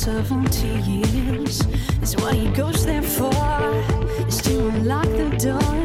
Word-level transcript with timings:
decides 0.00 0.08
after 0.08 0.26
70 0.26 0.66
years 0.90 1.60
is 2.02 2.16
what 2.16 2.34
he 2.34 2.48
goes 2.50 2.86
there 2.86 3.02
for 3.02 3.32
is 4.26 4.38
to 4.42 4.68
unlock 4.68 5.04
the 5.04 5.30
door. 5.38 5.76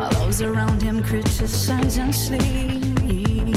All 0.00 0.10
those 0.24 0.42
around 0.42 0.82
him 0.82 1.02
criticize 1.02 1.98
and 1.98 2.14
sleep. 2.14 3.56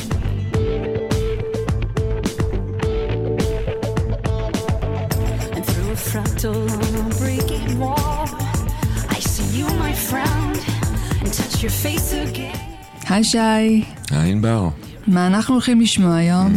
And 5.56 5.66
through 5.66 5.92
a 5.92 6.00
fractal 6.10 6.62
on 6.78 7.12
a 7.12 7.16
breaking 7.20 7.80
wall, 7.80 8.28
I 9.10 9.20
see 9.20 9.60
you, 9.60 9.68
my 9.86 9.94
friend, 9.94 10.58
and 11.22 11.32
touch 11.34 11.62
your 11.62 11.72
face 11.72 12.14
again. 12.14 12.58
היי 13.10 13.24
שי, 13.24 13.38
היי 13.38 14.32
ענבר. 14.32 14.70
מה 15.08 15.28
אנחנו 15.28 15.54
הולכים 15.54 15.82
לשמוע 15.82 16.16
היום? 16.16 16.54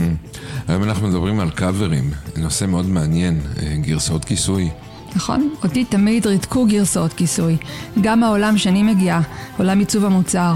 היום 0.69 0.83
אנחנו 0.83 1.07
מדברים 1.07 1.39
על 1.39 1.49
קאברים, 1.49 2.11
נושא 2.37 2.65
מאוד 2.65 2.89
מעניין, 2.89 3.41
אה, 3.61 3.75
גרסאות 3.81 4.25
כיסוי. 4.25 4.69
נכון? 5.15 5.49
אותי 5.63 5.85
תמיד 5.85 6.27
ריתקו 6.27 6.65
גרסאות 6.65 7.13
כיסוי. 7.13 7.57
גם 8.01 8.23
העולם 8.23 8.57
שאני 8.57 8.83
מגיעה, 8.83 9.21
עולם 9.57 9.79
עיצוב 9.79 10.05
המוצר. 10.05 10.53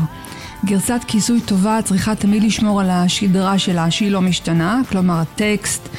גרסת 0.66 1.02
כיסוי 1.08 1.42
טובה 1.42 1.80
צריכה 1.84 2.16
תמיד 2.16 2.44
לשמור 2.44 2.82
על 2.82 2.90
השדרה 2.90 3.60
שלה, 3.60 3.92
שהיא 3.92 4.12
לא 4.12 4.22
משתנה, 4.22 4.82
כלומר 4.90 5.20
הטקסט, 5.20 5.90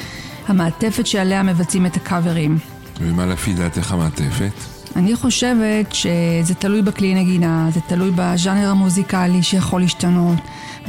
המעטפת 0.47 1.07
שעליה 1.07 1.43
מבצעים 1.43 1.85
את 1.85 1.95
הקאברים. 1.95 2.57
ומה 3.01 3.25
לפי 3.25 3.53
דעתך 3.53 3.91
המעטפת? 3.91 4.75
אני 4.95 5.15
חושבת 5.15 5.93
שזה 5.93 6.53
תלוי 6.59 6.81
בכלי 6.81 7.15
נגינה, 7.15 7.69
זה 7.73 7.79
תלוי 7.87 8.11
בז'אנר 8.15 8.69
המוזיקלי 8.69 9.43
שיכול 9.43 9.81
להשתנות, 9.81 10.37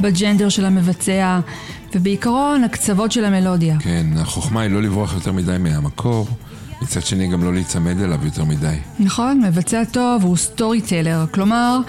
בג'נדר 0.01 0.49
של 0.49 0.65
המבצע, 0.65 1.39
ובעיקרון 1.95 2.63
הקצוות 2.63 3.11
של 3.11 3.25
המלודיה. 3.25 3.77
כן, 3.79 4.05
החוכמה 4.15 4.61
היא 4.61 4.71
לא 4.71 4.81
לברוח 4.81 5.13
יותר 5.13 5.31
מדי 5.31 5.55
מהמקור, 5.59 6.27
מצד 6.81 7.01
שני 7.01 7.27
גם 7.27 7.43
לא 7.43 7.53
להיצמד 7.53 8.01
אליו 8.01 8.19
יותר 8.25 8.45
מדי. 8.45 8.75
נכון, 8.99 9.41
מבצע 9.41 9.83
טוב 9.85 10.23
הוא 10.23 10.37
סטורי 10.37 10.81
טלר, 10.81 11.25
כלומר, 11.31 11.79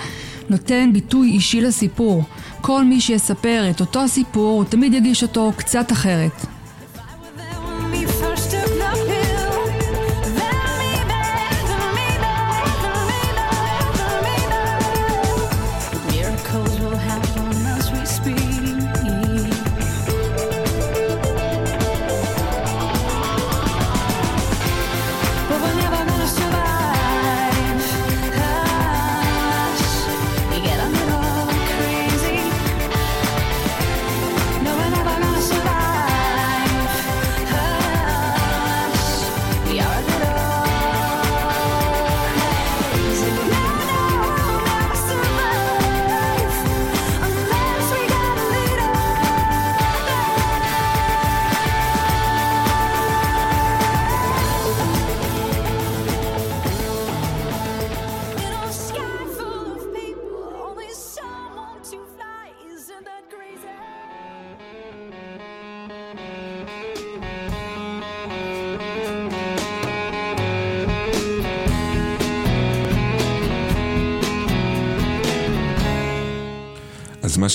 נותן 0.51 0.91
ביטוי 0.93 1.31
אישי 1.31 1.61
לסיפור. 1.61 2.25
כל 2.61 2.85
מי 2.85 3.01
שיספר 3.01 3.67
את 3.71 3.81
אותו 3.81 4.01
הסיפור, 4.03 4.57
הוא 4.57 4.65
תמיד 4.65 4.95
יגיש 4.95 5.23
אותו 5.23 5.53
קצת 5.57 5.93
אחרת. 5.93 6.47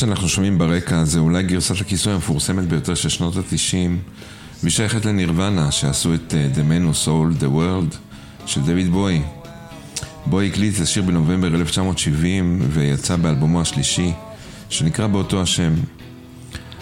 שאנחנו 0.06 0.30
שומעים 0.30 0.58
ברקע 0.58 1.03
זה 1.03 1.19
אולי 1.19 1.44
גרסת 1.44 1.81
הכיסוי 1.81 2.14
המפורסמת 2.14 2.68
ביותר 2.68 2.96
של 2.96 3.09
שנות 3.09 3.38
ה-90, 3.38 3.75
והיא 4.62 4.72
שייכת 4.72 5.06
לנירוונה, 5.06 5.72
שעשו 5.72 6.14
את 6.14 6.34
uh, 6.34 6.58
The 6.58 6.59
Man 6.59 6.94
Who 6.94 7.06
Sold 7.06 7.41
the 7.41 7.46
World 7.56 7.96
של 8.46 8.62
דויד 8.62 8.91
בוי. 8.91 9.22
בוי 10.25 10.47
הקליט 10.47 10.75
את 10.75 10.81
השיר 10.81 11.03
בנובמבר 11.03 11.47
1970 11.56 12.62
ויצא 12.69 13.16
באלבומו 13.16 13.62
השלישי, 13.62 14.12
שנקרא 14.69 15.08
באותו 15.08 15.41
השם. 15.41 15.74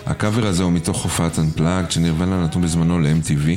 הקאבר 0.06 0.48
הזה 0.48 0.64
הוא 0.64 0.72
מתוך 0.72 1.04
הופעת 1.04 1.38
Unplugged 1.38 1.92
שנירוונה 1.92 2.44
נתנו 2.44 2.62
בזמנו 2.62 3.00
ל-MTV, 3.00 3.50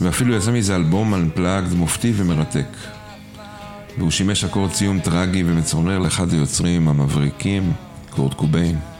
ואפילו 0.00 0.34
יצא 0.34 0.50
מזה 0.50 0.76
אלבום 0.76 1.14
Unplugged 1.14 1.74
מופתי 1.74 2.12
ומרתק. 2.16 2.68
והוא 3.98 4.10
שימש 4.10 4.44
אקורד 4.44 4.72
סיום 4.72 5.00
טרגי 5.00 5.42
ומצורנר 5.46 5.98
לאחד 5.98 6.32
היוצרים 6.32 6.88
המבריקים, 6.88 7.72
קורט 8.11 8.33
קוביין. 8.33 8.90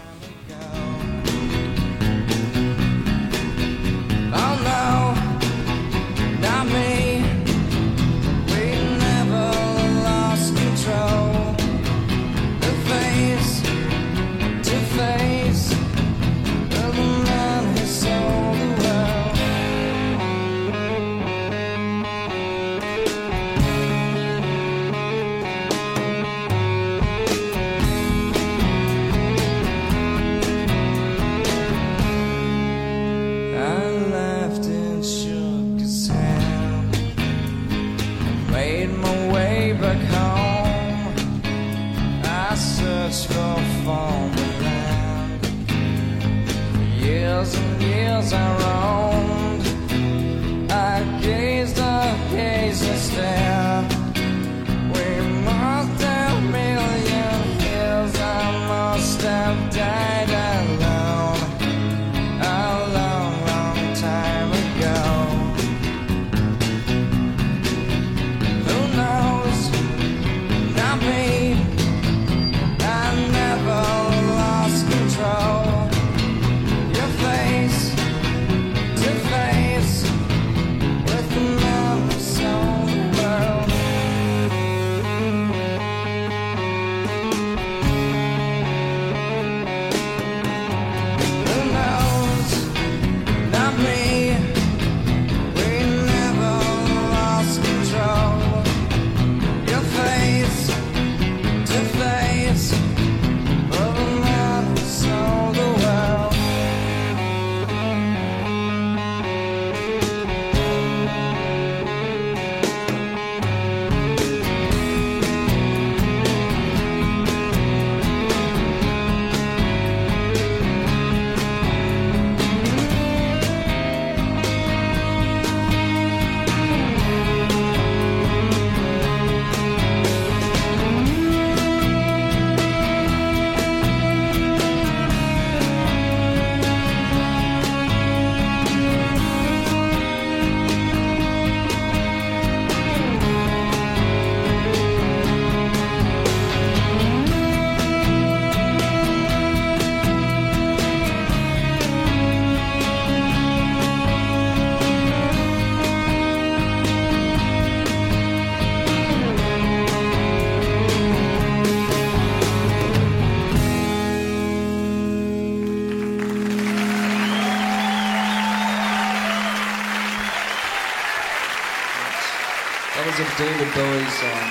David 173.02 173.74
Bowie 173.74 174.10
song. 174.20 174.48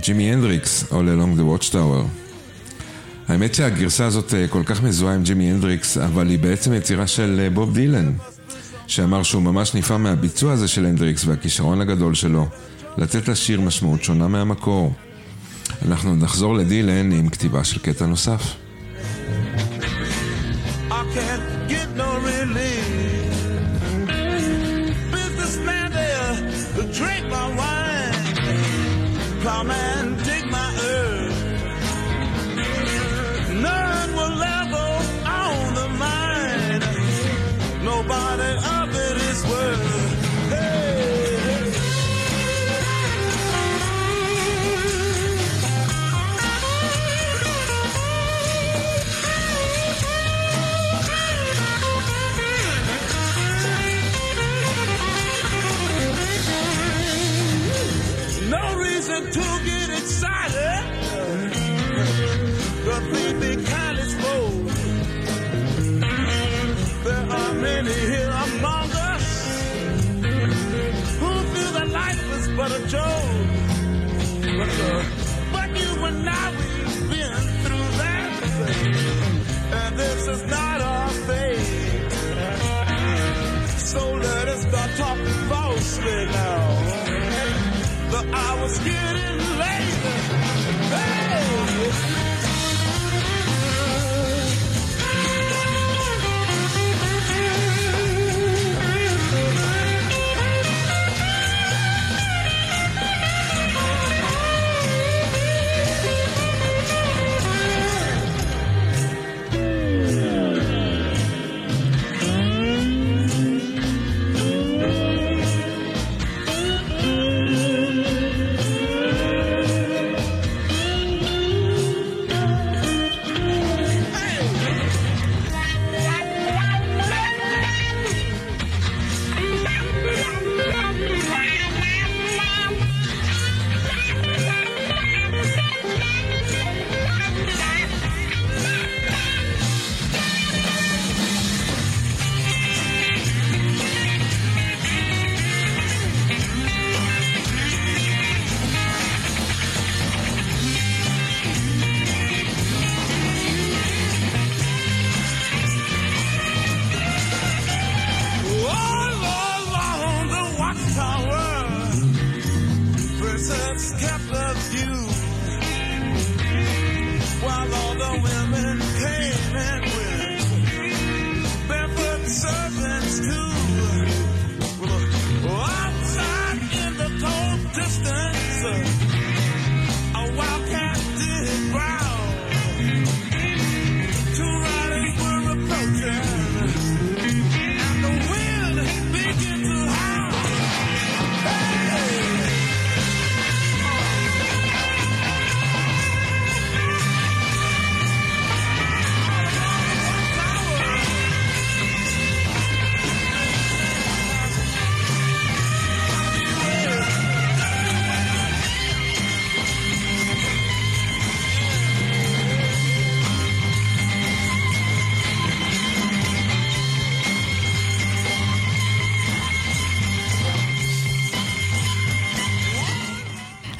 ג'ימי 0.00 0.32
הנדריקס, 0.32 0.84
All 0.90 0.92
Along 0.92 1.38
the 1.38 1.42
Watchtower. 1.42 2.04
האמת 3.28 3.54
שהגרסה 3.54 4.06
הזאת 4.06 4.34
אה, 4.34 4.48
כל 4.48 4.62
כך 4.66 4.82
מזוהה 4.82 5.14
עם 5.14 5.22
ג'ימי 5.22 5.50
הנדריקס, 5.50 5.98
אבל 5.98 6.28
היא 6.28 6.38
בעצם 6.38 6.72
יצירה 6.72 7.06
של 7.06 7.40
אה, 7.44 7.50
בוב 7.50 7.74
דילן, 7.74 8.12
שאמר 8.90 9.22
שהוא 9.22 9.42
ממש 9.42 9.74
נפעם 9.74 10.02
מהביצוע 10.02 10.52
הזה 10.52 10.68
של 10.68 10.86
הנדריקס 10.86 11.24
והכישרון 11.24 11.80
הגדול 11.80 12.14
שלו, 12.14 12.46
לתת 12.98 13.28
לשיר 13.28 13.60
משמעות 13.60 14.04
שונה 14.04 14.28
מהמקור. 14.28 14.92
אנחנו 15.88 16.16
נחזור 16.16 16.54
לדילן 16.54 17.12
עם 17.12 17.28
כתיבה 17.28 17.64
של 17.64 17.78
קטע 17.78 18.06
נוסף. 18.06 18.54
Hour's 88.70 88.78
getting 88.84 89.49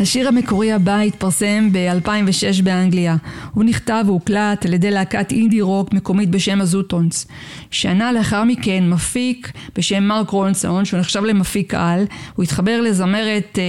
השיר 0.00 0.28
המקורי 0.28 0.72
הבא 0.72 1.00
התפרסם 1.00 1.68
ב-2006 1.72 2.62
באנגליה. 2.62 3.16
הוא 3.54 3.64
נכתב 3.64 4.04
והוקלט 4.06 4.66
על 4.66 4.74
ידי 4.74 4.90
להקת 4.90 5.32
אינדי 5.32 5.60
רוק 5.60 5.92
מקומית 5.92 6.30
בשם 6.30 6.60
הזוטונס. 6.60 7.26
שנה 7.70 8.12
לאחר 8.12 8.44
מכן 8.44 8.84
מפיק 8.88 9.52
בשם 9.76 10.02
מרק 10.02 10.30
רונסון, 10.30 10.84
שהוא 10.84 11.00
נחשב 11.00 11.24
למפיק 11.24 11.74
על, 11.74 12.04
הוא 12.36 12.42
התחבר 12.42 12.80
לזמרת 12.80 13.58
אה, 13.58 13.62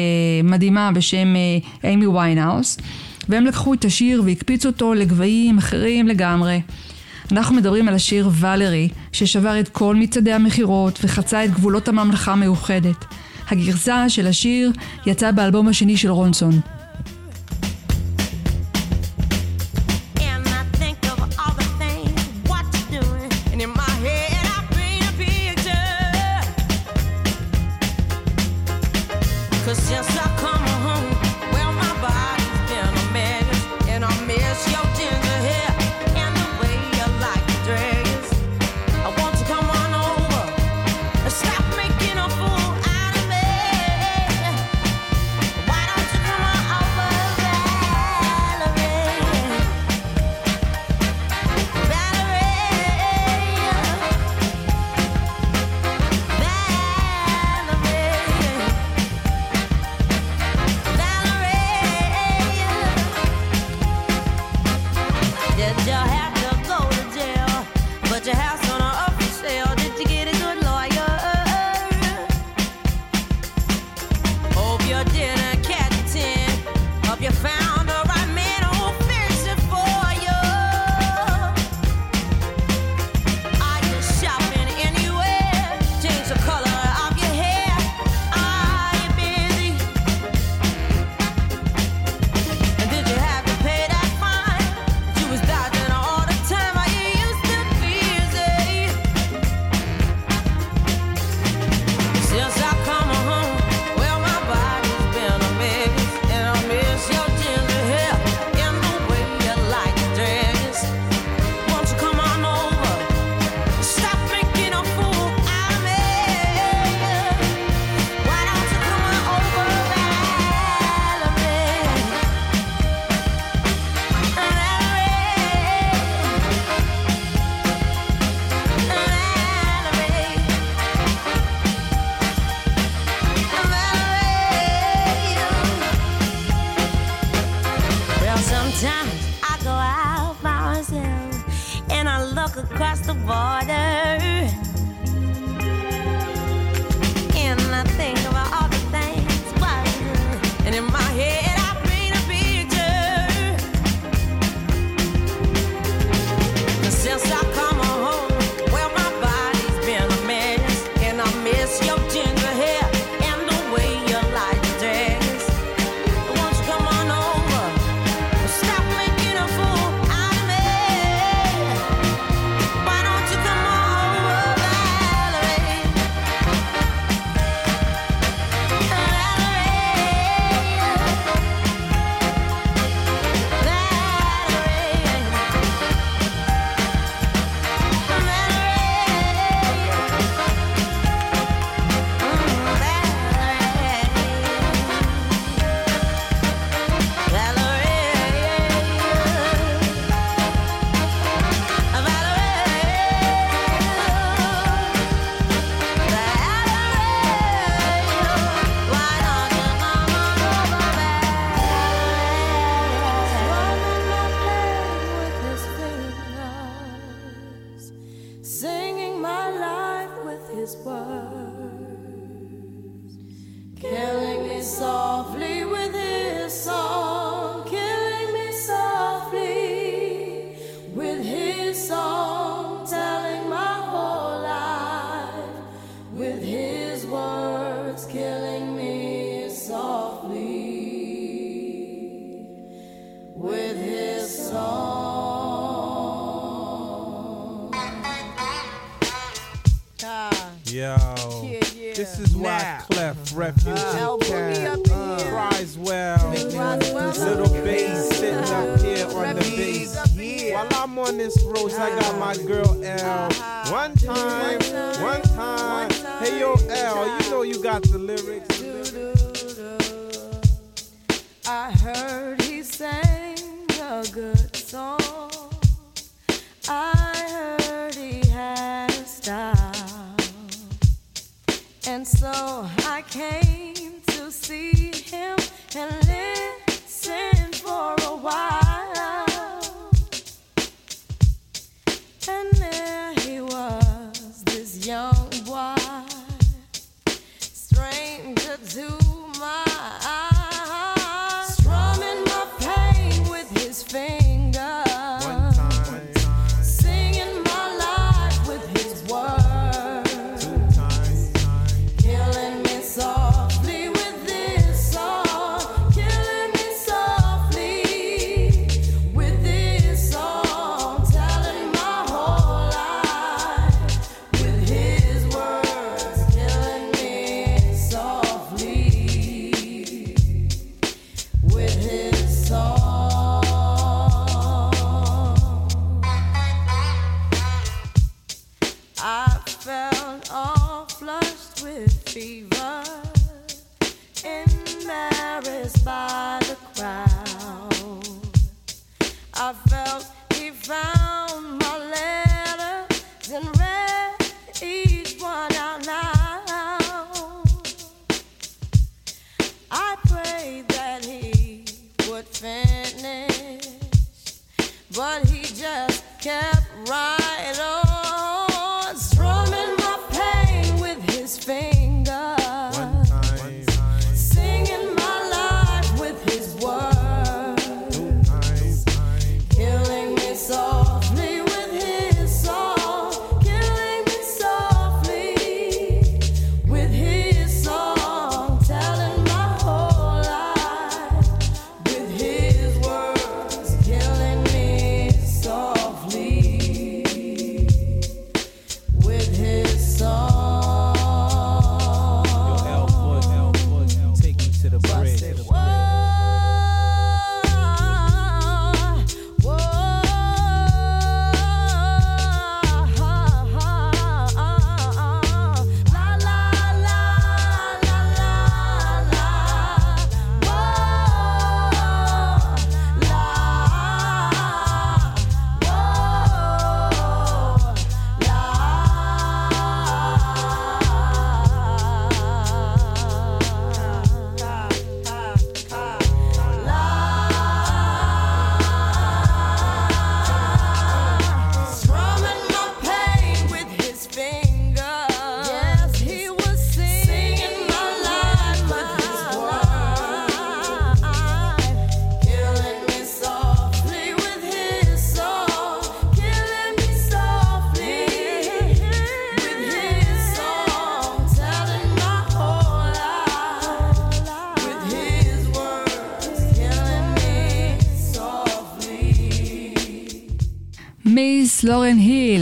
מדהימה 0.43 0.91
בשם 0.91 1.35
אה, 1.35 1.89
אימי 1.89 2.07
ויינהאוס, 2.07 2.77
והם 3.29 3.45
לקחו 3.45 3.73
את 3.73 3.85
השיר 3.85 4.23
והקפיצו 4.25 4.69
אותו 4.69 4.93
לגבהים 4.93 5.57
אחרים 5.57 6.07
לגמרי. 6.07 6.61
אנחנו 7.31 7.55
מדברים 7.55 7.87
על 7.87 7.93
השיר 7.93 8.29
ולרי, 8.33 8.89
ששבר 9.11 9.59
את 9.59 9.69
כל 9.69 9.95
מצעדי 9.95 10.33
המכירות 10.33 10.99
וחצה 11.03 11.45
את 11.45 11.51
גבולות 11.51 11.87
הממלכה 11.87 12.31
המאוחדת. 12.31 13.05
הגרסה 13.51 14.09
של 14.09 14.27
השיר 14.27 14.71
יצאה 15.05 15.31
באלבום 15.31 15.67
השני 15.67 15.97
של 15.97 16.11
רונסון. 16.11 16.80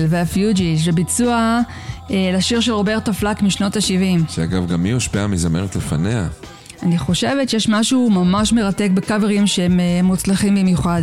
והפיוג'יז, 0.10 0.88
בביצוע 0.88 1.60
אה, 2.12 2.32
לשיר 2.34 2.60
של 2.60 2.72
רוברטו 2.72 3.14
פלק 3.14 3.42
משנות 3.42 3.76
ה-70. 3.76 4.32
שאגב, 4.32 4.68
גם 4.68 4.84
היא 4.84 4.94
הושפעה 4.94 5.28
מזמרת 5.28 5.76
לפניה. 5.76 6.28
אני 6.84 6.98
חושבת 6.98 7.50
שיש 7.50 7.70
משהו 7.70 8.10
ממש 8.10 8.54
מרתק 8.54 8.90
בקאברים 8.94 9.48
שהם 9.48 9.80
אה, 9.80 10.02
מוצלחים 10.04 10.56
במיוחד. 10.56 11.02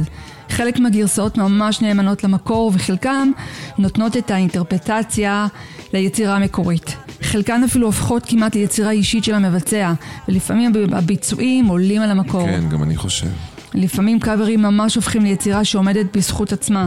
חלק 0.50 0.78
מהגרסאות 0.78 1.38
ממש 1.38 1.80
נאמנות 1.80 2.24
למקור 2.24 2.72
וחלקם 2.74 3.30
נותנות 3.78 4.16
את 4.16 4.30
האינטרפטציה 4.30 5.46
ליצירה 5.92 6.36
המקורית. 6.36 6.96
חלקן 7.22 7.64
אפילו 7.64 7.86
הופכות 7.86 8.22
כמעט 8.26 8.54
ליצירה 8.54 8.90
אישית 8.90 9.24
של 9.24 9.34
המבצע, 9.34 9.92
ולפעמים 10.28 10.72
הביצועים 10.92 11.66
עולים 11.66 12.02
על 12.02 12.10
המקור. 12.10 12.46
כן, 12.46 12.68
גם 12.68 12.82
אני 12.82 12.96
חושב. 12.96 13.26
לפעמים 13.74 14.20
קאברים 14.20 14.62
ממש 14.62 14.94
הופכים 14.94 15.22
ליצירה 15.22 15.64
שעומדת 15.64 16.16
בזכות 16.16 16.52
עצמה. 16.52 16.86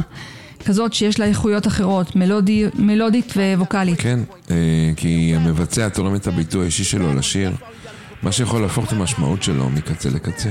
כזאת 0.65 0.93
שיש 0.93 1.19
לה 1.19 1.25
איכויות 1.25 1.67
אחרות, 1.67 2.15
מלודי, 2.15 2.65
מלודית 2.75 3.33
וווקאלית. 3.55 3.99
כן, 4.01 4.19
אה, 4.51 4.55
כי 4.95 5.33
המבצע 5.35 5.89
תורם 5.89 6.15
את 6.15 6.27
הביטוי 6.27 6.61
האישי 6.61 6.83
שלו 6.83 7.13
לשיר, 7.13 7.51
מה 8.23 8.31
שיכול 8.31 8.61
להפוך 8.61 8.85
את 8.85 8.91
המשמעות 8.91 9.43
שלו 9.43 9.69
מקצה 9.69 10.09
לקצה. 10.09 10.49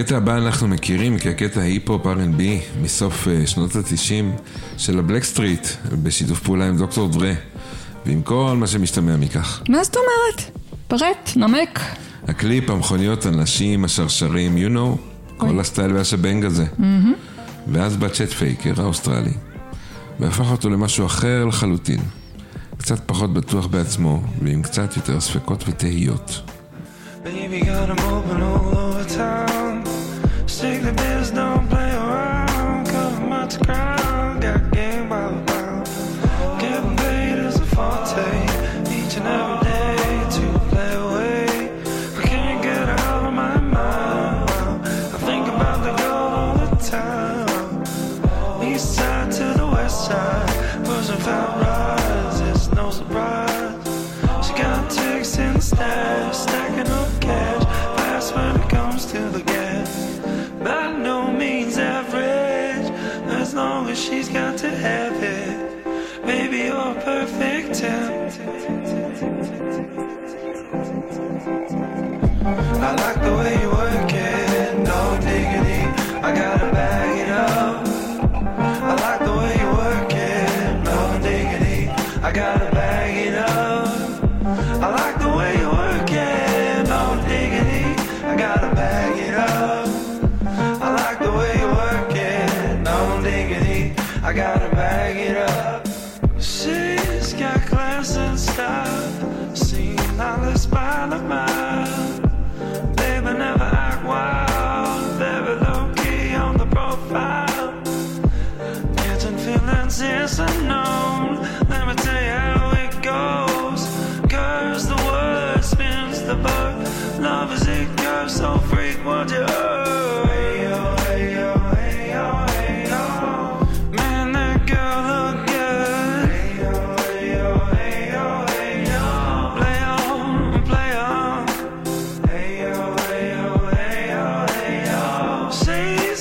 הקטע 0.00 0.16
הבא 0.16 0.36
אנחנו 0.36 0.68
מכירים 0.68 1.18
כקטע 1.18 1.60
היפ-הופ 1.60 2.06
R&B 2.06 2.42
מסוף 2.82 3.28
אה, 3.28 3.46
שנות 3.46 3.76
ה-90 3.76 4.40
של 4.76 4.98
הבלק 4.98 5.24
סטריט 5.24 5.66
בשיתוף 6.02 6.40
פעולה 6.40 6.68
עם 6.68 6.76
דוקטור 6.76 7.08
דרה 7.08 7.32
ועם 8.06 8.22
כל 8.22 8.56
מה 8.56 8.66
שמשתמע 8.66 9.16
מכך. 9.16 9.62
מה 9.68 9.84
זאת 9.84 9.96
אומרת? 9.96 10.58
פרט, 10.88 11.30
נמק. 11.36 11.80
הקליפ, 12.28 12.70
המכוניות, 12.70 13.26
הנשים, 13.26 13.84
השרשרים, 13.84 14.56
you 14.56 14.76
know, 14.76 14.98
כל 15.36 15.60
הסטייל 15.60 15.92
והשבנג 15.92 16.44
הזה. 16.44 16.64
ואז 17.72 17.96
בא 17.96 18.08
צ'ט 18.08 18.32
פייקר 18.32 18.82
האוסטרלי, 18.82 19.32
והפך 20.20 20.50
אותו 20.50 20.70
למשהו 20.70 21.06
אחר 21.06 21.44
לחלוטין. 21.44 22.00
קצת 22.78 23.00
פחות 23.06 23.32
בטוח 23.32 23.66
בעצמו, 23.66 24.22
ועם 24.42 24.62
קצת 24.62 24.96
יותר 24.96 25.20
ספקות 25.20 25.64
ותהיות. 25.68 26.42
Baby 27.24 27.64
got 27.64 27.88
'em 27.90 28.00
open 28.00 28.40
all 28.50 28.76
over 28.84 29.04
town. 29.16 29.74
Stick 30.46 30.78
the 30.86 30.92
biz, 31.00 31.26
don't 31.38 31.64
play 31.72 31.90
around. 32.02 32.80
Cover 32.92 33.24
much 33.34 33.54
ground, 33.66 33.99
I 72.82 72.94
like 72.94 73.22
the 73.22 73.34
way 73.36 73.60
you 73.60 73.70
work 73.70 74.09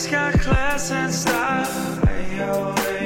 got 0.07 0.39
class 0.39 0.91
and 0.91 1.13
style. 1.13 2.98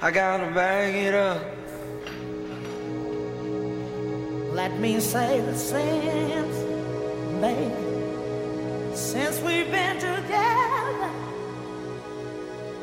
I 0.00 0.12
gotta 0.12 0.46
bag 0.54 0.94
it 0.94 1.12
up. 1.12 1.42
Let 4.54 4.78
me 4.78 5.00
say 5.00 5.40
the 5.40 5.56
since, 5.56 6.56
baby, 7.40 8.94
since 8.94 9.40
we've 9.40 9.68
been 9.72 9.96
together, 9.96 11.10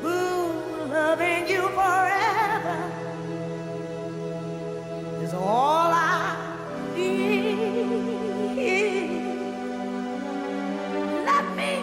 ooh, 0.03 0.51
loving 0.91 1.47
you 1.47 1.69
forever 1.69 2.91
is 5.23 5.33
all 5.33 5.91
I 5.93 6.35
need. 6.97 7.55
Let 11.23 11.45
me 11.55 11.81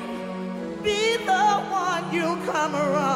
be 0.82 1.16
the 1.24 1.44
one 1.70 2.12
you 2.12 2.36
come 2.52 2.74
running 2.74 3.11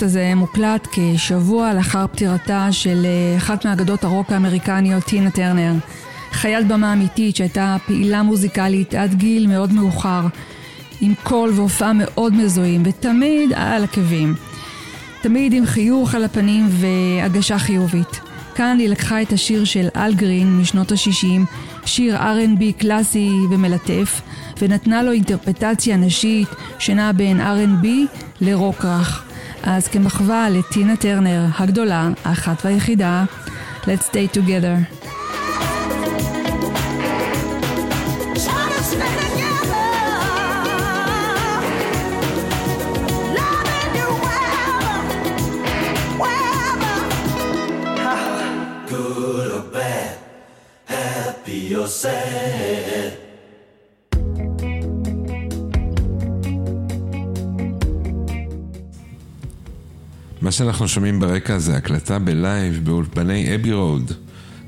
הפודקאסט 0.00 0.16
הזה 0.16 0.34
מוקלט 0.34 0.88
כשבוע 0.92 1.74
לאחר 1.74 2.06
פטירתה 2.06 2.72
של 2.72 3.06
אה, 3.06 3.36
אחת 3.36 3.66
מאגדות 3.66 4.04
הרוק 4.04 4.32
האמריקניות, 4.32 5.04
טינה 5.04 5.30
טרנר. 5.30 5.72
חיית 6.32 6.66
במה 6.66 6.92
אמיתית 6.92 7.36
שהייתה 7.36 7.76
פעילה 7.86 8.22
מוזיקלית 8.22 8.94
עד 8.94 9.14
גיל 9.14 9.46
מאוד 9.46 9.72
מאוחר, 9.72 10.26
עם 11.00 11.14
קול 11.22 11.50
והופעה 11.54 11.92
מאוד 11.94 12.34
מזוהים, 12.34 12.82
ותמיד 12.84 13.52
על 13.54 13.84
עקבים. 13.84 14.34
תמיד 15.22 15.52
עם 15.52 15.66
חיוך 15.66 16.14
על 16.14 16.24
הפנים 16.24 16.68
והגשה 16.70 17.58
חיובית. 17.58 18.20
כאן 18.54 18.76
היא 18.78 18.88
לקחה 18.88 19.22
את 19.22 19.32
השיר 19.32 19.64
של 19.64 19.88
אל 19.96 20.14
גרין 20.14 20.58
משנות 20.58 20.92
ה-60, 20.92 21.46
שיר 21.86 22.16
R&B 22.16 22.80
קלאסי 22.80 23.30
ומלטף, 23.50 24.20
ונתנה 24.62 25.02
לו 25.02 25.12
אינטרפטציה 25.12 25.96
נשית 25.96 26.48
שנעה 26.78 27.12
בין 27.12 27.40
R&B 27.40 27.86
לרוק 28.40 28.84
רך. 28.84 29.19
אז 29.72 29.88
כמחווה 29.88 30.50
לטינה 30.50 30.96
טרנר 30.96 31.46
הגדולה, 31.58 32.08
האחת 32.24 32.64
והיחידה, 32.64 33.24
Let's 33.82 34.06
stay 34.06 34.26
together. 34.26 34.76
Try 38.34 38.66
to 38.76 39.00
מה 60.40 60.52
שאנחנו 60.52 60.88
שומעים 60.88 61.20
ברקע 61.20 61.58
זה 61.58 61.76
הקלטה 61.76 62.18
בלייב 62.18 62.80
באולפני 62.84 63.54
אבי 63.54 63.72
רוד, 63.72 64.12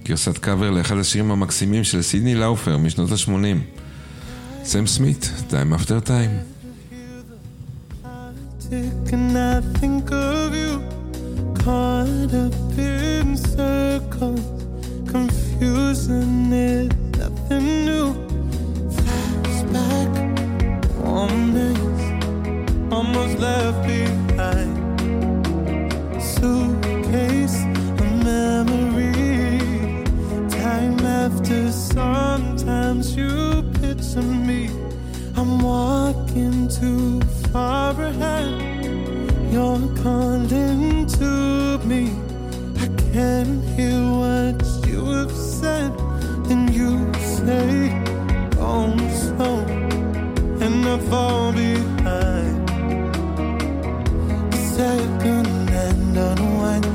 גרסת 0.05 0.39
קאבר 0.39 0.71
לאחד 0.71 0.97
השירים 0.99 1.31
המקסימים 1.31 1.85
של 1.85 2.03
סידני 2.03 2.35
לאופר 2.35 2.79
משנות 2.79 3.11
ה-80. 3.11 3.83
סם 4.65 4.87
סמית, 4.87 5.31
time 5.51 5.75
אפטר 5.75 5.99
time. 5.99 6.53
Almost 22.95 23.39
left 23.39 23.79
behind 23.87 24.82
sometimes 31.95 33.17
you 33.17 33.63
picture 33.81 34.23
me 34.23 34.69
I'm 35.35 35.61
walking 35.61 36.69
too 36.69 37.21
far 37.53 37.93
ahead. 38.01 38.85
You're 39.51 39.89
calling 40.03 41.07
to 41.07 41.79
me. 41.85 42.13
I 42.79 42.87
can't 43.13 43.65
hear 43.75 44.01
what 44.21 44.63
you 44.87 45.05
have 45.13 45.33
said. 45.33 45.93
And 46.51 46.73
you 46.73 47.13
say, 47.19 47.89
Go 48.55 48.95
slow, 49.09 49.59
and 50.61 50.87
I 50.87 50.99
fall 51.11 51.53
behind. 51.53 52.69
The 54.53 54.59
second 54.77 55.71
hand 55.71 56.17
unwind. 56.17 56.92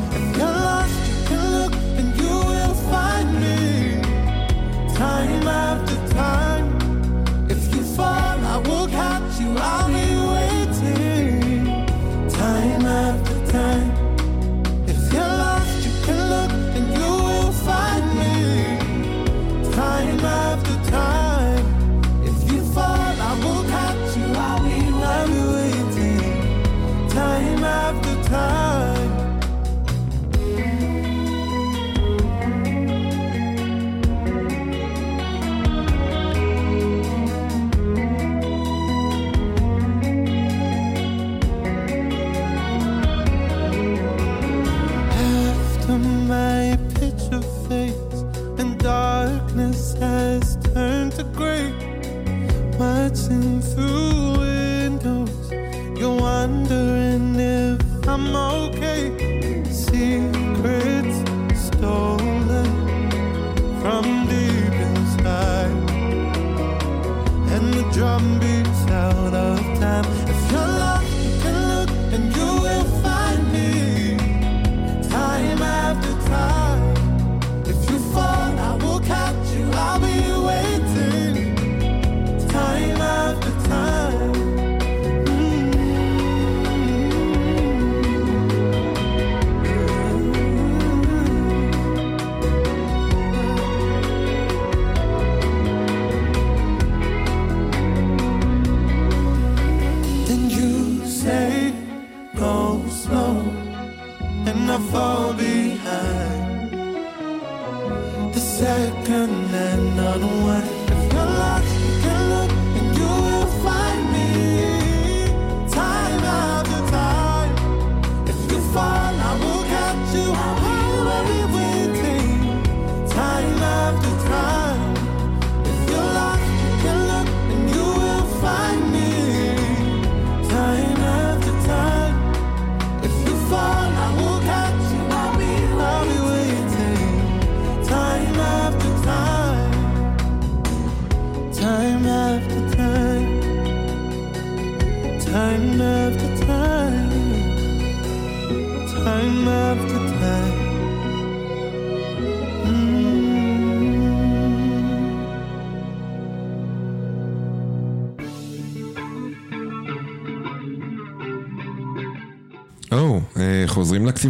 And 110.49 110.86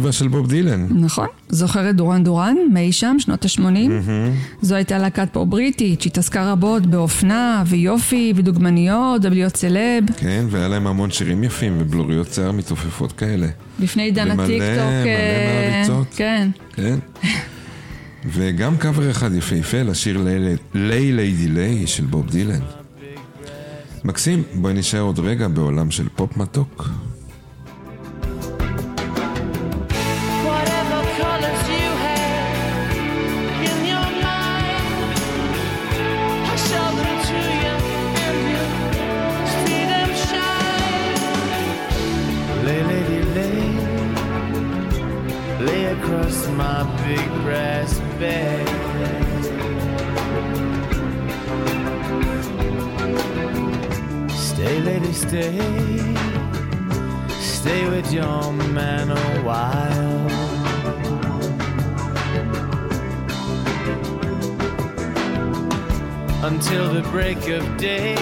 לכתיבה 0.08 0.12
של 0.12 0.28
בוב 0.28 0.48
דילן. 0.48 0.86
נכון. 0.90 1.26
זוכרת 1.48 1.96
דורן 1.96 2.24
דורן, 2.24 2.56
מאי 2.72 2.92
שם, 2.92 3.16
שנות 3.18 3.44
ה-80? 3.44 3.90
זו 4.62 4.74
הייתה 4.74 4.98
להקת 4.98 5.28
פופ 5.32 5.48
בריטית 5.48 6.02
שהתעסקה 6.02 6.52
רבות 6.52 6.86
באופנה 6.86 7.62
ויופי 7.66 8.32
ודוגמניות 8.36 9.24
ולהיות 9.24 9.56
סלב. 9.56 10.04
כן, 10.16 10.44
והיה 10.50 10.68
להם 10.68 10.86
המון 10.86 11.10
שירים 11.10 11.44
יפים 11.44 11.76
ובלוריות 11.78 12.32
שיער 12.32 12.52
מתעופפות 12.52 13.12
כאלה. 13.12 13.46
לפני 13.80 14.02
עידן 14.02 14.30
ומלא, 14.30 14.42
הטיקטוק. 14.42 14.60
מלא 14.66 15.08
אה, 15.08 15.70
מעריצות. 15.70 16.06
כן. 16.16 16.50
כן. 16.72 16.98
וגם 18.26 18.76
קאבר 18.76 19.10
אחד 19.10 19.34
יפהפה 19.34 19.82
לשיר 19.82 20.22
ליי 20.74 21.12
ליידי 21.12 21.48
ליי 21.48 21.86
של 21.86 22.04
בוב 22.04 22.30
דילן. 22.30 22.60
מקסים, 24.04 24.42
בואי 24.54 24.74
נשאר 24.74 25.00
עוד 25.00 25.18
רגע 25.18 25.48
בעולם 25.48 25.90
של 25.90 26.08
פופ 26.16 26.36
מתוק. 26.36 26.88
Stay, 55.28 55.58
stay, 57.38 57.86
with 57.86 58.10
your 58.10 58.50
man 58.50 59.10
a 59.10 59.42
while. 59.42 60.28
Until 66.44 66.94
the 66.94 67.02
break 67.10 67.46
of 67.48 67.76
day, 67.76 68.16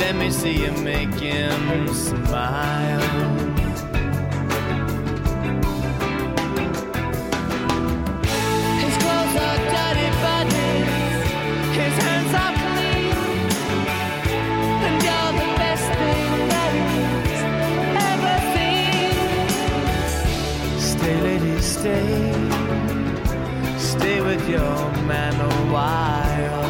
let 0.00 0.16
me 0.16 0.32
see 0.32 0.64
you 0.64 0.72
make 0.82 1.14
him 1.14 1.94
smile. 1.94 3.00
His 8.82 8.96
clothes 8.98 9.36
are 9.46 9.58
dirty 9.76 10.10
bodies, 10.26 10.88
his 11.78 11.94
hands 12.02 12.34
are 12.34 12.61
Stay, 21.62 22.32
stay. 23.78 24.20
With 24.20 24.48
your 24.48 24.90
man 25.06 25.34
a. 25.40 25.62
While 25.72 26.61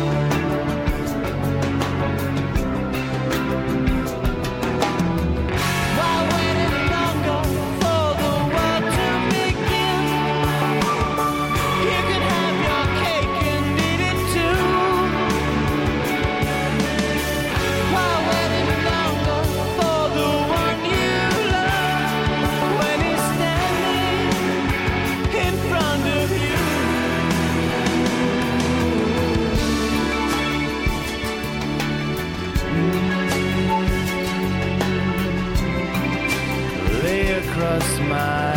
across 37.47 37.99
my 38.01 38.57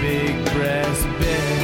big 0.00 0.44
brass 0.52 1.04
bed. 1.18 1.58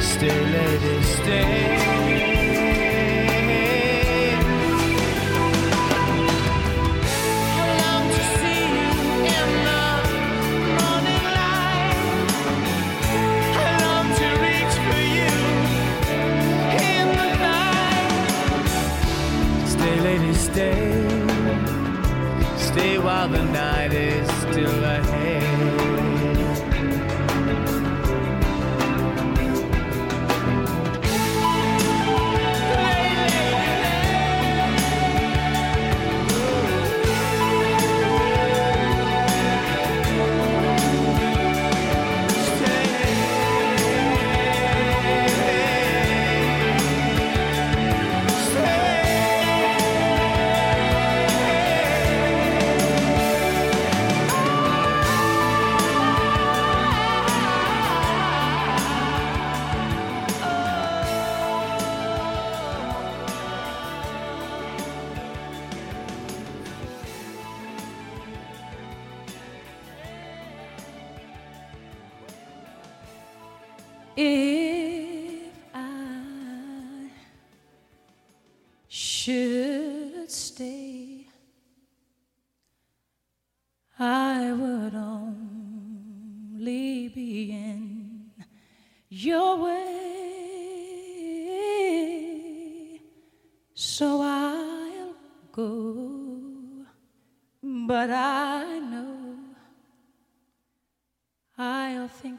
Stay, 0.00 0.40
lady, 0.52 1.02
stay. 1.02 1.89
The 23.20 23.44
night 23.52 23.79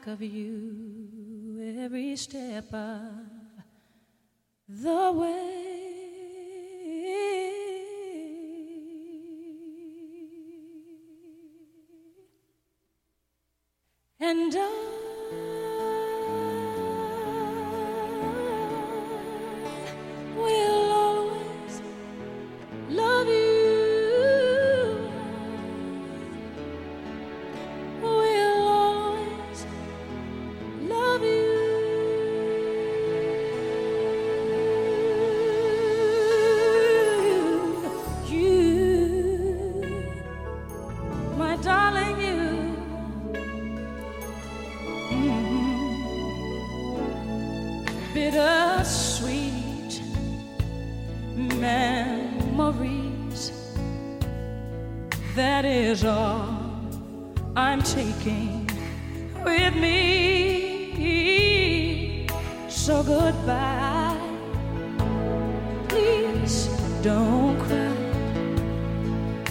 think 0.02 0.14
of 0.14 0.22
you 0.22 1.76
every 1.78 2.16
step 2.16 2.72
of 2.74 3.10
the 4.68 5.12
way. 5.12 5.81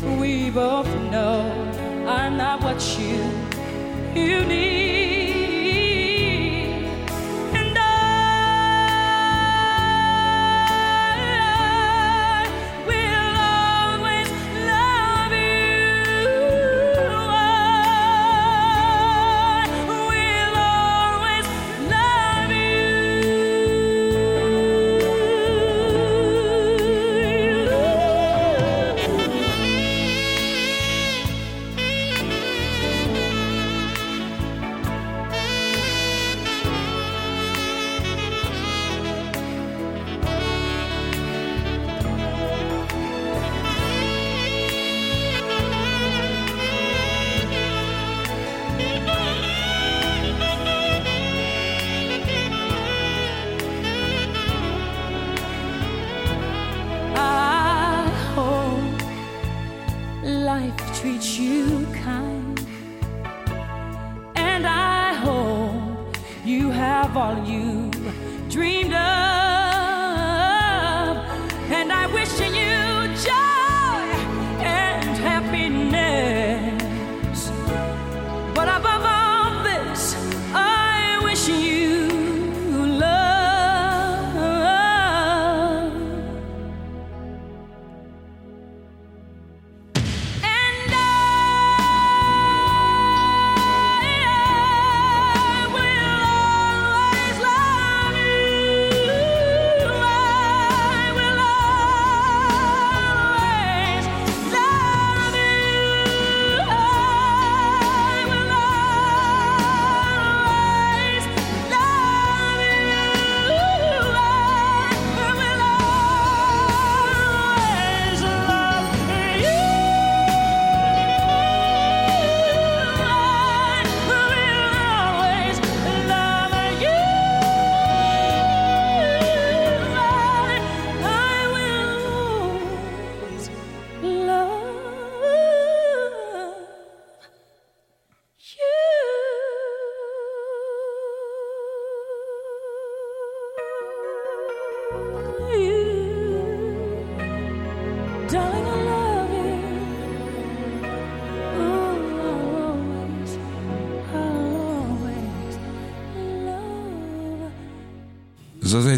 We 0.04 0.50
both 0.50 0.88
know 1.12 1.44
I'm 2.08 2.36
not 2.36 2.64
what 2.64 2.82
you 2.98 3.22
you 4.16 4.44
need. 4.46 5.11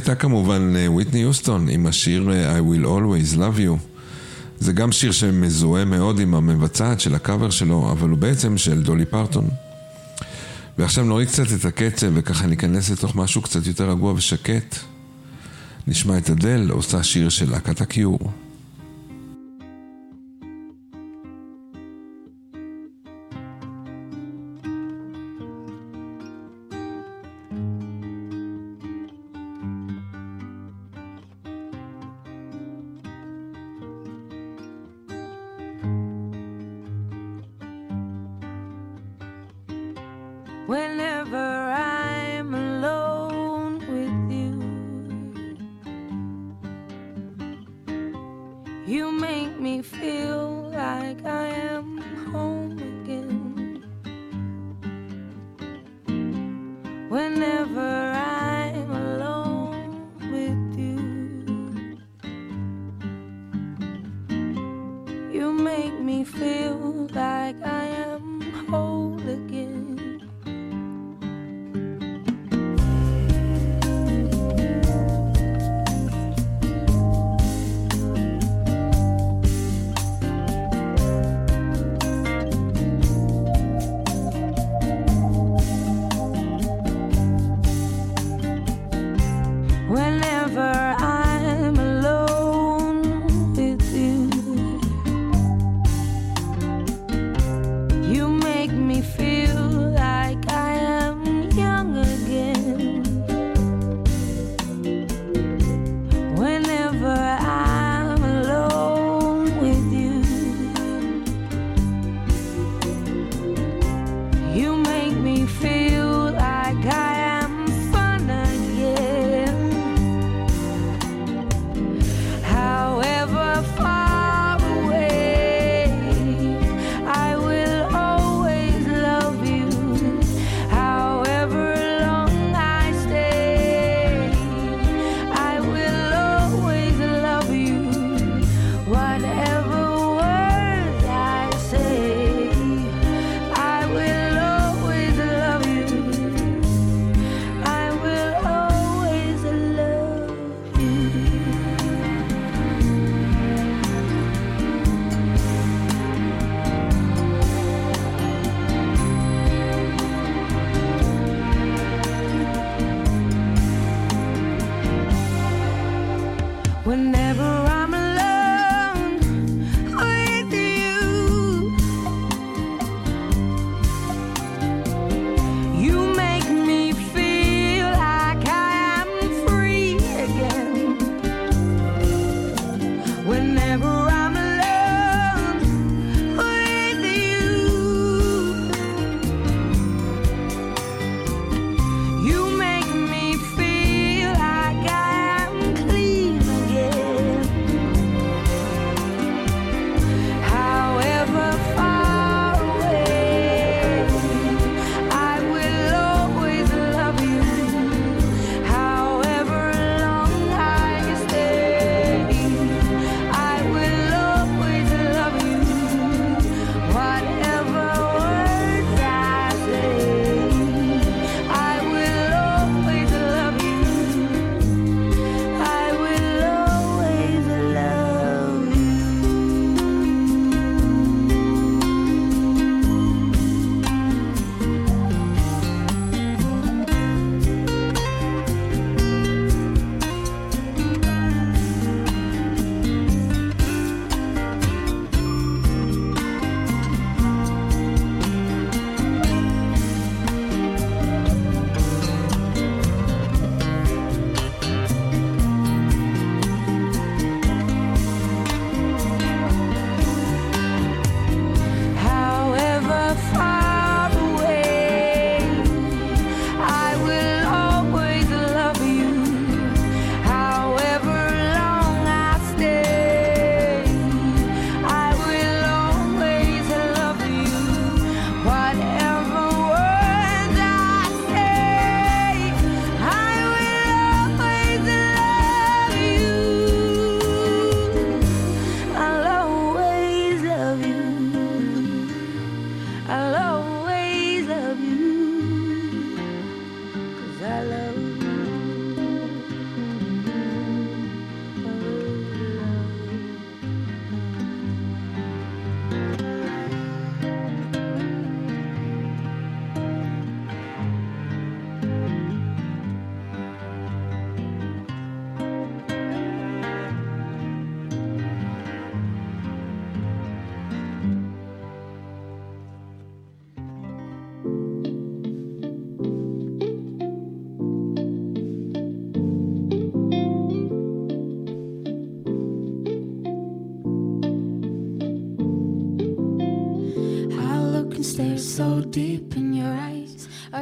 הייתה 0.03 0.15
כמובן 0.15 0.73
אה, 0.75 0.91
ויטני 0.91 1.19
יוסטון 1.19 1.69
עם 1.69 1.85
השיר 1.85 2.31
אה, 2.31 2.59
I 2.59 2.61
will 2.61 2.85
always 2.85 3.37
love 3.37 3.57
you. 3.57 3.77
זה 4.59 4.73
גם 4.73 4.91
שיר 4.91 5.11
שמזוהה 5.11 5.85
מאוד 5.85 6.19
עם 6.19 6.35
המבצעת 6.35 6.99
של 6.99 7.15
הקאבר 7.15 7.49
שלו, 7.49 7.91
אבל 7.91 8.09
הוא 8.09 8.17
בעצם 8.17 8.57
של 8.57 8.81
דולי 8.81 9.05
פרטון. 9.05 9.47
ועכשיו 10.77 11.05
נוריד 11.05 11.27
קצת 11.27 11.43
את 11.59 11.65
הקצב 11.65 12.07
וככה 12.13 12.47
ניכנס 12.47 12.89
לתוך 12.89 13.15
משהו 13.15 13.41
קצת 13.41 13.67
יותר 13.67 13.89
רגוע 13.89 14.13
ושקט. 14.13 14.75
נשמע 15.87 16.17
את 16.17 16.29
אדל 16.29 16.69
עושה 16.69 17.03
שיר 17.03 17.29
של 17.29 17.51
להקת 17.51 17.81
הקיור. 17.81 18.19
Whenever 40.65 41.12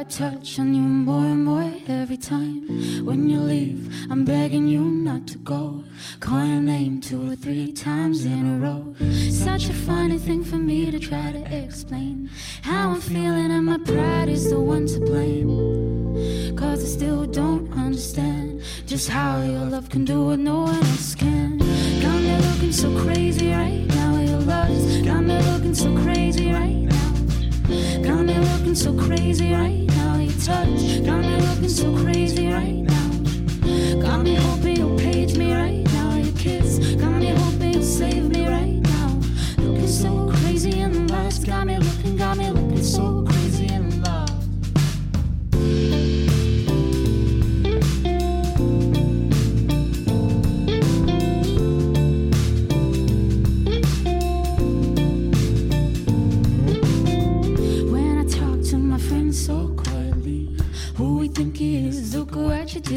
touch 0.04 0.58
on 0.58 0.74
you. 0.74 0.81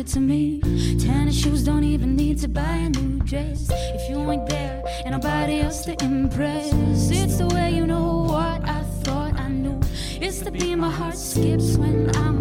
to 0.07 0.19
me. 0.19 0.59
Tennis 0.99 1.35
shoes 1.39 1.63
don't 1.63 1.83
even 1.83 2.15
need 2.15 2.37
to 2.39 2.47
buy 2.47 2.75
a 2.77 2.89
new 2.89 3.19
dress. 3.19 3.69
If 3.71 4.09
you 4.09 4.19
ain't 4.31 4.47
there, 4.47 4.83
and 5.03 5.11
nobody 5.13 5.61
else 5.61 5.83
to 5.85 5.95
impress. 6.03 6.71
It's 7.11 7.37
the 7.37 7.47
way 7.47 7.71
you 7.71 7.87
know 7.87 8.25
what 8.27 8.63
I 8.67 8.83
thought 9.03 9.33
I 9.39 9.47
knew. 9.49 9.79
It's 10.21 10.39
the 10.39 10.51
beat 10.51 10.75
my 10.75 10.91
heart 10.91 11.17
skips 11.17 11.77
when 11.77 12.15
I'm 12.17 12.34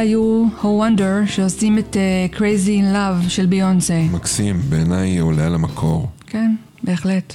אלה 0.00 0.08
היו 0.08 0.46
ה 0.62 0.64
Wonder 0.64 1.26
שעושים 1.30 1.78
את 1.78 1.96
uh, 1.96 2.36
Crazy 2.36 2.68
in 2.68 2.94
Love 2.94 3.28
של 3.28 3.46
ביונסה. 3.46 4.02
מקסים, 4.12 4.60
בעיניי 4.68 5.18
עולה 5.18 5.46
על 5.46 5.54
המקור. 5.54 6.08
כן, 6.26 6.54
בהחלט. 6.84 7.34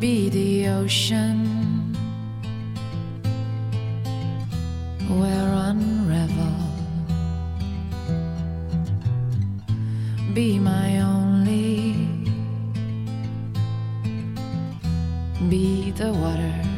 Be 0.00 0.28
the 0.28 0.68
ocean 0.68 1.94
where 5.08 5.52
unravel? 5.68 6.64
be 10.34 10.58
my 10.58 10.98
only. 10.98 11.94
Be 15.48 15.92
the 15.92 16.12
water 16.12 16.73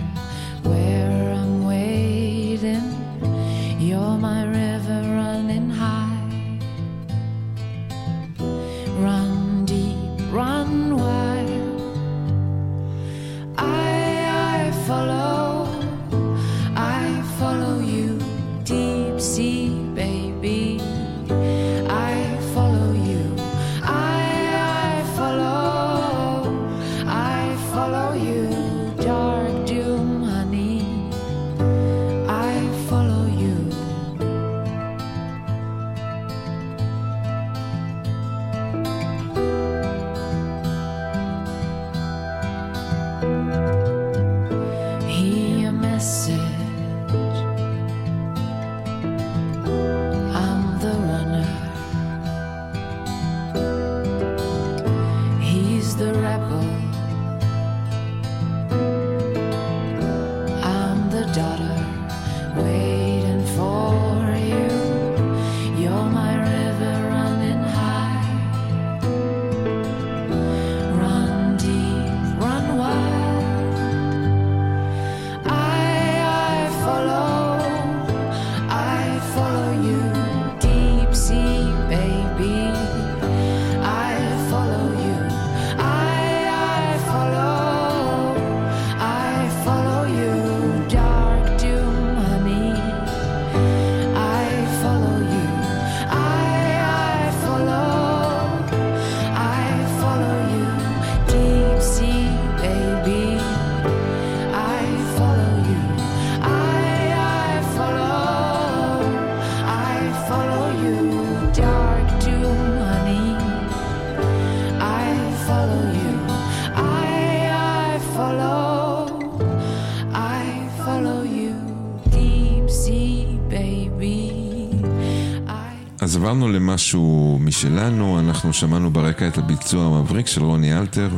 עברנו 126.27 126.49
למשהו 126.49 127.39
משלנו, 127.41 128.21
אנחנו 128.21 128.53
שמענו 128.53 128.91
ברקע 128.91 129.29
את 129.29 129.39
הביצוע 129.39 129.87
המבריק 129.87 130.27
של 130.27 130.45
רוני 130.45 130.79
אלתר 130.79 131.11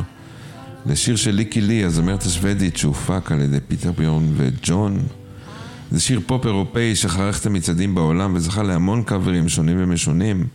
לשיר 0.85 1.15
של 1.15 1.31
ליקי 1.31 1.61
לי, 1.61 1.83
הזמרת 1.83 2.23
השוודית 2.23 2.77
שהופק 2.77 3.31
על 3.31 3.41
ידי 3.41 3.57
פיטר 3.67 3.91
ביורן 3.91 4.33
וג'ון. 4.37 4.99
זה 5.91 5.99
שיר 5.99 6.21
פופ 6.25 6.45
אירופאי 6.45 6.95
שחרך 6.95 7.39
את 7.41 7.45
המצעדים 7.45 7.95
בעולם 7.95 8.33
וזכה 8.35 8.63
להמון 8.63 9.03
קאברים 9.03 9.49
שונים 9.49 9.77
ומשונים. 9.79 10.47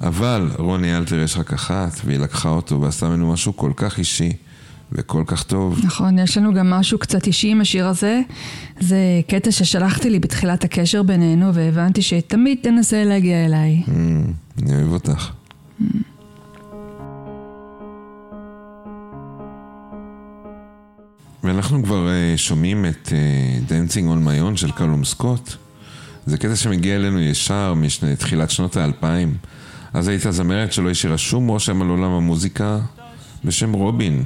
אבל 0.00 0.50
רוני 0.58 0.96
אלתר 0.96 1.18
יש 1.18 1.36
רק 1.36 1.52
אחת, 1.52 2.00
והיא 2.04 2.18
לקחה 2.18 2.48
אותו 2.48 2.80
ועשתה 2.80 3.08
ממנו 3.08 3.32
משהו 3.32 3.56
כל 3.56 3.72
כך 3.76 3.98
אישי 3.98 4.32
וכל 4.92 5.22
כך 5.26 5.42
טוב. 5.42 5.80
נכון, 5.84 6.18
יש 6.18 6.38
לנו 6.38 6.54
גם 6.54 6.70
משהו 6.70 6.98
קצת 6.98 7.26
אישי 7.26 7.48
עם 7.48 7.60
השיר 7.60 7.86
הזה. 7.86 8.20
זה 8.80 9.20
קטע 9.28 9.50
ששלחתי 9.50 10.10
לי 10.10 10.18
בתחילת 10.18 10.64
הקשר 10.64 11.02
בינינו, 11.02 11.54
והבנתי 11.54 12.02
שתמיד 12.02 12.58
תנסה 12.62 13.04
להגיע 13.04 13.44
אליי. 13.44 13.82
Mm, 13.86 13.90
אני 14.62 14.74
אוהב 14.74 14.92
אותך. 14.92 15.30
ואנחנו 21.44 21.82
כבר 21.82 22.08
אה, 22.08 22.34
שומעים 22.36 22.86
את 22.86 23.12
אה, 23.12 23.58
Dancing 23.68 24.06
on 24.06 24.26
my 24.26 24.52
own 24.52 24.56
של 24.56 24.70
קלום 24.70 25.04
סקוט. 25.04 25.54
זה 26.26 26.38
קטע 26.38 26.56
שמגיע 26.56 26.96
אלינו 26.96 27.20
ישר 27.20 27.74
מתחילת 28.02 28.50
שנות 28.50 28.76
האלפיים. 28.76 29.34
אז 29.94 30.08
הייתה 30.08 30.32
זמרת 30.32 30.72
שלא 30.72 30.90
השאירה 30.90 31.18
שום 31.18 31.48
רושם 31.48 31.82
על 31.82 31.88
עולם 31.88 32.10
המוזיקה 32.10 32.78
בשם 33.44 33.72
רובין. 33.72 34.22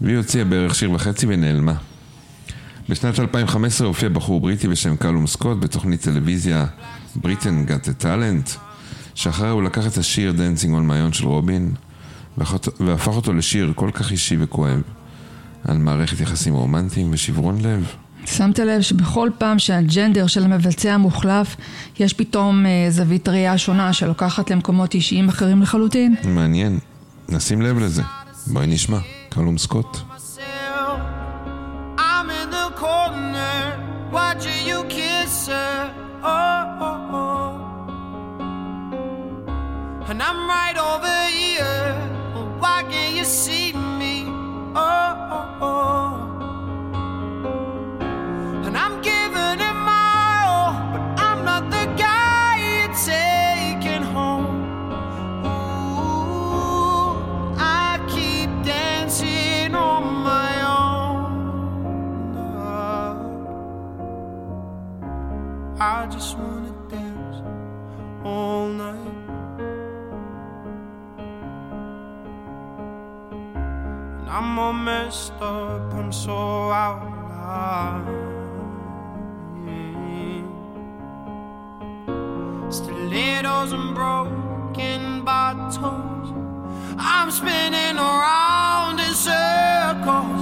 והיא 0.00 0.16
הוציאה 0.16 0.44
בערך 0.44 0.74
שיר 0.74 0.90
וחצי 0.90 1.26
ונעלמה. 1.28 1.74
בשנת 2.88 3.20
2015 3.20 3.86
הופיע 3.86 4.08
בחור 4.08 4.40
בריטי 4.40 4.68
בשם 4.68 4.96
קלום 4.96 5.26
סקוט 5.26 5.58
בתוכנית 5.60 6.00
טלוויזיה 6.00 6.66
בריטן 7.16 7.64
Got 7.68 7.92
טאלנט 7.92 8.48
Talent, 8.48 8.58
שאחריה 9.14 9.50
הוא 9.50 9.62
לקח 9.62 9.86
את 9.86 9.98
השיר 9.98 10.34
Dancing 10.36 10.68
on 10.68 10.90
my 10.90 11.12
own 11.12 11.18
של 11.18 11.26
רובין, 11.26 11.74
והפך 12.80 13.08
אותו 13.08 13.32
לשיר 13.32 13.72
כל 13.74 13.90
כך 13.92 14.10
אישי 14.10 14.36
וכואב, 14.40 14.82
על 15.64 15.78
מערכת 15.78 16.20
יחסים 16.20 16.54
רומנטיים 16.54 17.10
ושברון 17.12 17.60
לב. 17.60 17.86
שמת 18.26 18.58
לב 18.58 18.80
שבכל 18.80 19.30
פעם 19.38 19.58
שהג'נדר 19.58 20.26
של 20.26 20.44
המבצע 20.44 20.96
מוחלף, 20.96 21.56
יש 21.98 22.12
פתאום 22.12 22.66
אה, 22.66 22.90
זווית 22.90 23.28
ראייה 23.28 23.58
שונה 23.58 23.92
שלוקחת 23.92 24.50
למקומות 24.50 24.94
אישיים 24.94 25.28
אחרים 25.28 25.62
לחלוטין? 25.62 26.14
מעניין. 26.24 26.78
נשים 27.28 27.62
לב 27.62 27.78
לזה. 27.78 28.02
בואי 28.46 28.66
נשמע. 28.66 28.98
שלום 29.36 29.58
סקוט. 29.58 30.15
so 74.66 74.72
messed 74.72 75.32
up 75.40 75.92
and 75.92 76.12
so 76.12 76.32
out 76.32 77.02
of 77.06 77.12
line. 77.30 78.06
Yeah. 79.64 80.42
Stilettos 82.68 83.70
and 83.72 83.94
broken 83.94 85.24
bottles. 85.24 86.32
I'm 86.98 87.30
spinning 87.30 87.96
around 87.96 88.98
in 88.98 89.14
circles. 89.14 90.35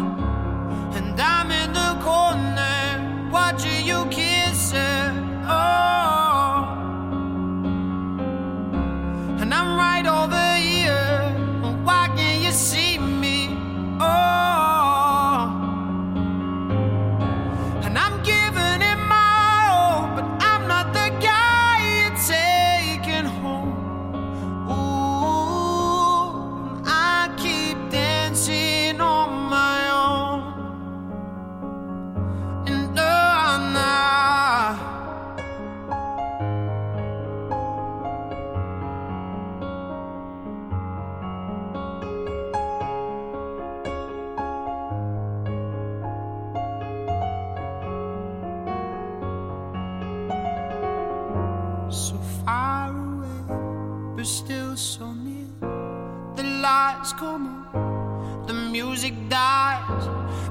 come 57.12 57.46
on 57.74 58.46
the 58.46 58.52
music 58.52 59.14
dies, 59.28 60.06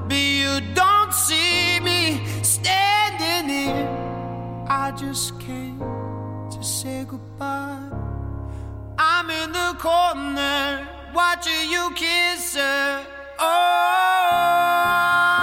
but 0.08 0.16
you 0.16 0.60
don't 0.74 1.12
see 1.12 1.78
me 1.80 2.20
standing 2.42 3.48
here. 3.48 4.66
I 4.68 4.90
just 4.96 5.38
came 5.38 5.78
to 6.50 6.62
say 6.62 7.04
goodbye. 7.06 7.88
I'm 8.98 9.30
in 9.30 9.52
the 9.52 9.76
corner 9.78 10.88
watching 11.14 11.70
you 11.70 11.92
kiss 11.94 12.56
her. 12.56 13.06
Oh. 13.38 15.33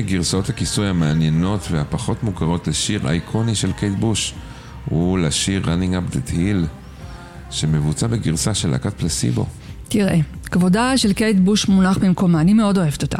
מגרסאות 0.00 0.48
הכיסוי 0.48 0.88
המעניינות 0.88 1.68
והפחות 1.70 2.22
מוכרות 2.22 2.68
לשיר 2.68 3.08
האיקוני 3.08 3.54
של 3.54 3.72
קייט 3.72 3.94
בוש 3.98 4.34
הוא 4.84 5.18
לשיר 5.18 5.62
Running 5.64 6.12
Up 6.12 6.14
That 6.14 6.30
Hill 6.30 6.66
שמבוצע 7.50 8.06
בגרסה 8.06 8.54
של 8.54 8.70
להקת 8.70 8.94
פלסיבו. 8.94 9.46
תראה, 9.88 10.18
כבודה 10.44 10.98
של 10.98 11.12
קייט 11.12 11.36
בוש 11.36 11.68
מונח 11.68 11.98
במקומה, 11.98 12.40
אני 12.40 12.54
מאוד 12.54 12.78
אוהבת 12.78 13.02
אותה. 13.02 13.18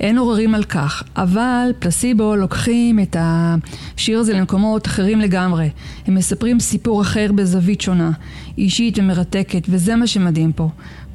אין 0.00 0.18
עוררים 0.18 0.54
על 0.54 0.64
כך, 0.64 1.02
אבל 1.16 1.70
פלסיבו 1.78 2.36
לוקחים 2.36 3.00
את 3.00 3.16
השיר 3.20 4.18
הזה 4.18 4.32
למקומות 4.32 4.86
אחרים 4.86 5.20
לגמרי. 5.20 5.70
הם 6.06 6.14
מספרים 6.14 6.60
סיפור 6.60 7.02
אחר 7.02 7.32
בזווית 7.32 7.80
שונה, 7.80 8.10
אישית 8.58 8.98
ומרתקת, 8.98 9.62
וזה 9.68 9.96
מה 9.96 10.06
שמדהים 10.06 10.52
פה. 10.52 10.68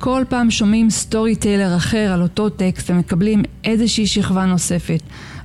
כל 0.04 0.24
פעם 0.30 0.52
שומעים 0.52 0.89
סטורי 0.89 1.36
טיילר 1.36 1.76
אחר 1.76 2.12
על 2.14 2.22
אותו 2.22 2.49
טקסט 2.49 2.89
ומקבלים 2.89 3.43
איזושהי 3.64 4.08
שכבה 4.08 4.45
נוספת, 4.45 4.99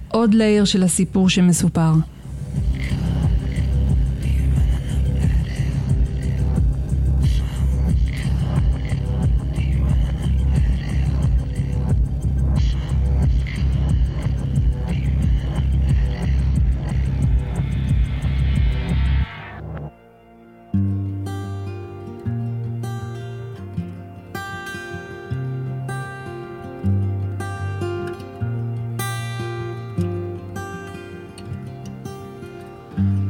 עוד 0.09 0.35
לייר 0.35 0.65
של 0.65 0.83
הסיפור 0.83 1.29
שמסופר. 1.29 1.93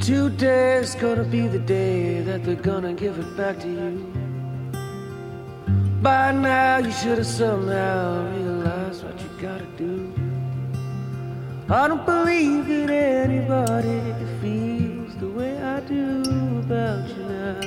Today's 0.07 0.94
gonna 0.94 1.24
be 1.24 1.48
the 1.48 1.59
day 1.59 2.20
that 2.20 2.44
they're 2.44 2.54
gonna 2.54 2.92
give 2.92 3.18
it 3.18 3.36
back 3.36 3.59
to 3.59 3.66
you. 3.66 4.07
By 6.00 6.30
now, 6.30 6.78
you 6.78 6.92
should 6.92 7.18
have 7.18 7.26
somehow 7.26 8.30
realized 8.36 9.02
what 9.02 9.18
you 9.18 9.28
gotta 9.42 9.66
do. 9.76 10.14
I 11.68 11.88
don't 11.88 12.07
believe 12.07 12.68
that 12.68 12.88
anybody 12.88 14.14
feels 14.40 15.16
the 15.16 15.28
way 15.28 15.61
I 15.61 15.80
do 15.80 16.22
about 16.61 17.09
you 17.09 17.24
now. 17.24 17.61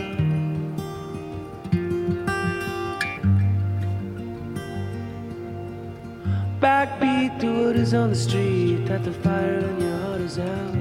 Backbeat 6.61 7.37
to 7.41 7.65
what 7.65 7.75
is 7.75 7.93
on 7.93 8.11
the 8.11 8.15
street, 8.15 8.85
that 8.85 9.03
the 9.03 9.11
fire 9.11 9.59
in 9.59 9.81
your 9.81 9.97
heart 9.97 10.21
is 10.21 10.39
out. 10.39 10.78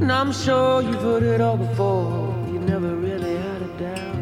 And 0.00 0.12
I'm 0.12 0.32
sure 0.32 0.80
you've 0.80 1.02
heard 1.02 1.24
it 1.24 1.40
all 1.40 1.56
before, 1.56 2.32
you 2.46 2.60
never 2.60 2.94
really 2.94 3.34
had 3.36 3.62
a 3.62 3.78
doubt. 3.78 4.16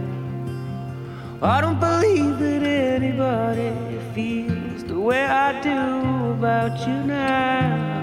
I 1.42 1.60
don't 1.60 1.78
believe 1.78 2.38
that 2.38 2.62
anybody 2.62 3.72
feels 4.14 4.84
the 4.84 4.98
way 4.98 5.22
I 5.22 5.60
do 5.60 6.32
about 6.32 6.80
you 6.88 6.94
now. 7.04 7.94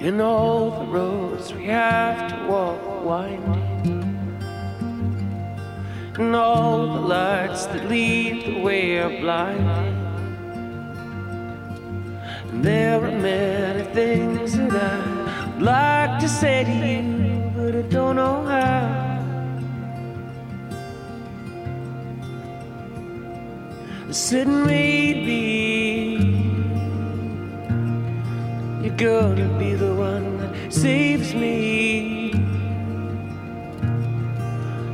And 0.00 0.20
all 0.22 0.70
the 0.70 0.86
roads 0.86 1.52
we 1.52 1.66
have 1.66 2.30
to 2.30 2.46
walk 2.48 3.04
winding, 3.04 4.16
and 6.18 6.34
all 6.34 6.86
the 6.94 7.00
lights 7.00 7.66
that 7.66 7.88
lead 7.90 8.46
the 8.46 8.60
way 8.62 8.98
are 8.98 9.20
blinding. 9.20 9.97
There 12.62 13.04
are 13.04 13.10
many 13.12 13.84
things 13.94 14.56
that 14.56 14.74
I'd 14.74 15.62
like 15.62 16.18
to 16.20 16.28
say 16.28 16.64
to 16.64 16.72
you, 16.72 17.52
but 17.56 17.76
I 17.76 17.82
don't 17.82 18.16
know 18.16 18.44
how. 18.44 19.08
Sit 24.10 24.48
and 24.48 24.66
read 24.66 25.16
me. 25.24 26.48
You're 28.82 28.96
gonna 28.96 29.48
be 29.58 29.74
the 29.74 29.94
one 29.94 30.38
that 30.38 30.72
saves 30.72 31.34
me. 31.34 32.32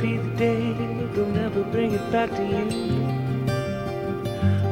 be 0.00 0.16
the 0.16 0.30
day 0.36 0.72
they'll 1.12 1.26
never 1.26 1.62
bring 1.64 1.92
it 1.92 2.12
back 2.12 2.30
to 2.30 2.42
you. 2.42 2.66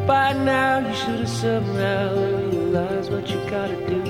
By 0.07 0.33
now 0.33 0.79
you 0.79 0.95
should 0.95 1.21
have 1.21 1.29
somehow 1.29 2.15
realized 2.51 3.13
what 3.13 3.29
you 3.29 3.39
gotta 3.51 3.77
do. 3.87 4.03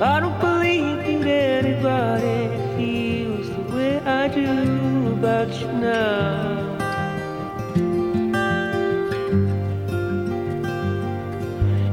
I 0.00 0.20
don't 0.20 0.40
believe 0.40 1.22
that 1.24 1.64
anybody 1.64 2.48
feels 2.76 3.48
the 3.50 3.76
way 3.76 3.98
I 4.00 4.28
do 4.28 5.12
about 5.12 5.52
you 5.60 5.72
now. 5.72 6.78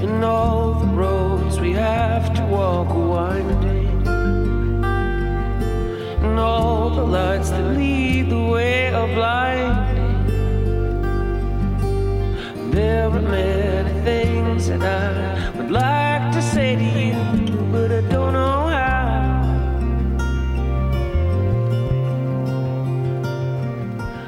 And 0.01 0.24
all 0.24 0.76
the 0.76 0.88
roads 0.88 1.60
we 1.60 1.74
have 1.74 2.34
to 2.36 2.43
walk 2.45 2.89
are 2.89 3.07
winding. 3.07 3.78
All 6.40 6.90
the 6.90 7.04
lights 7.04 7.50
that 7.50 7.66
lead 7.78 8.30
the 8.30 8.42
way 8.42 8.94
of 8.94 9.10
blinding. 9.14 10.26
There 12.72 13.10
are 13.10 13.22
many 13.22 13.94
things 14.04 14.68
that 14.70 14.82
I 14.82 15.52
would 15.58 15.70
like 15.70 16.32
to 16.32 16.42
say 16.42 16.76
to 16.76 16.90
you, 17.08 17.16
but 17.74 17.92
I 17.92 18.02
don't 18.14 18.34
know 18.34 18.68
how. 18.68 19.10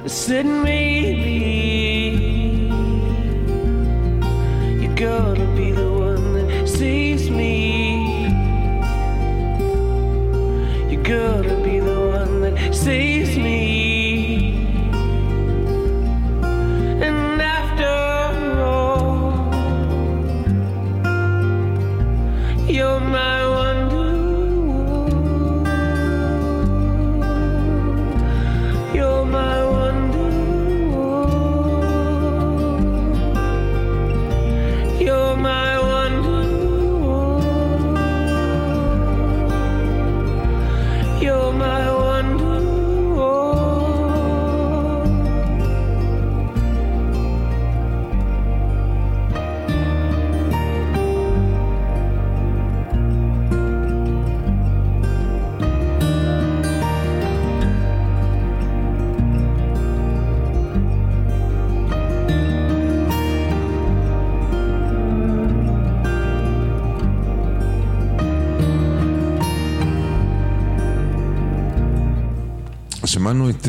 I 0.04 0.08
said 0.08 0.46
maybe 0.46 1.91
one 12.86 13.21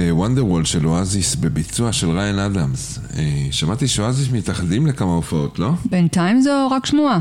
שמענו 0.03 0.12
את 0.12 0.18
וונדר 0.18 0.46
וול 0.46 0.64
של 0.64 0.86
אואזיס 0.86 1.34
בביצוע 1.34 1.92
של 1.92 2.11
ריין 2.11 2.38
אדמס. 2.38 2.98
אה, 3.16 3.46
שמעתי 3.50 3.88
שאואזיס 3.88 4.32
מתאחדים 4.32 4.86
לכמה 4.86 5.12
הופעות, 5.12 5.59
לא? 5.59 5.70
בינתיים 5.90 6.40
זו 6.40 6.68
רק 6.70 6.86
שמועה. 6.86 7.18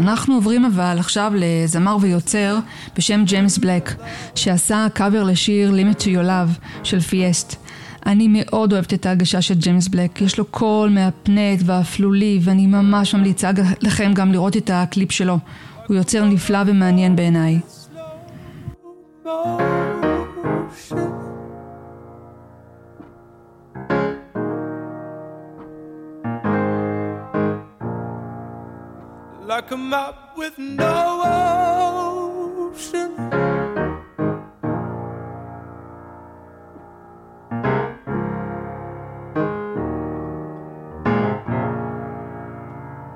אנחנו 0.00 0.34
עוברים 0.34 0.64
אבל 0.64 0.96
עכשיו 0.98 1.32
לזמר 1.36 1.96
ויוצר 2.00 2.58
בשם 2.96 3.24
ג'יימס 3.24 3.58
בלק, 3.58 3.94
שעשה 4.34 4.86
קאבר 4.94 5.22
לשיר 5.22 5.72
Limit 5.72 6.00
to 6.00 6.04
Your 6.04 6.26
Love 6.26 6.68
של 6.82 7.00
פיאסט. 7.00 7.56
אני 8.06 8.28
מאוד 8.30 8.72
אוהבת 8.72 8.94
את 8.94 9.06
ההגשה 9.06 9.42
של 9.42 9.54
ג'יימס 9.54 9.88
בלק, 9.88 10.20
יש 10.20 10.38
לו 10.38 10.44
קול 10.44 10.90
מהפנט 10.90 11.62
והאפלולי, 11.64 12.38
ואני 12.42 12.66
ממש 12.66 13.14
ממליצה 13.14 13.50
לכם 13.80 14.12
גם 14.14 14.32
לראות 14.32 14.56
את 14.56 14.70
הקליפ 14.74 15.12
שלו. 15.12 15.38
הוא 15.86 15.96
יוצר 15.96 16.24
נפלא 16.24 16.58
ומעניין 16.66 17.16
בעיניי. 17.16 17.60
like 19.26 19.65
a 29.68 29.92
up 29.92 30.36
with 30.36 30.56
no 30.58 31.22
ocean. 32.72 33.16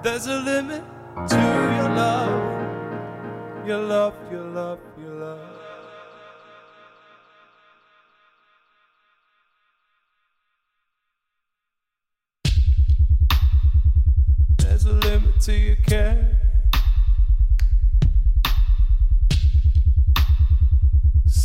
There's 0.02 0.26
a 0.26 0.40
limit 0.40 0.82
to 1.28 1.36
your 1.36 1.90
love, 1.94 3.66
your 3.66 3.78
love, 3.78 4.14
your 4.32 4.44
love, 4.44 4.80
your 4.98 5.14
love. 5.14 5.38
There's 14.58 14.84
a 14.84 14.92
limit 14.92 15.40
to 15.42 15.52
your 15.52 15.76
care. 15.76 16.39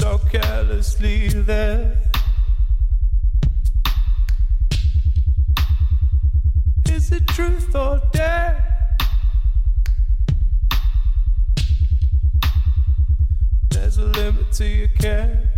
So 0.05 0.19
carelessly 0.19 1.29
there. 1.29 1.99
Is 6.87 7.11
it 7.11 7.25
truth 7.29 7.75
or 7.75 7.99
dare? 8.11 8.87
There's 13.71 13.97
a 13.97 14.05
limit 14.05 14.51
to 14.51 14.65
your 14.67 14.89
care. 14.89 15.51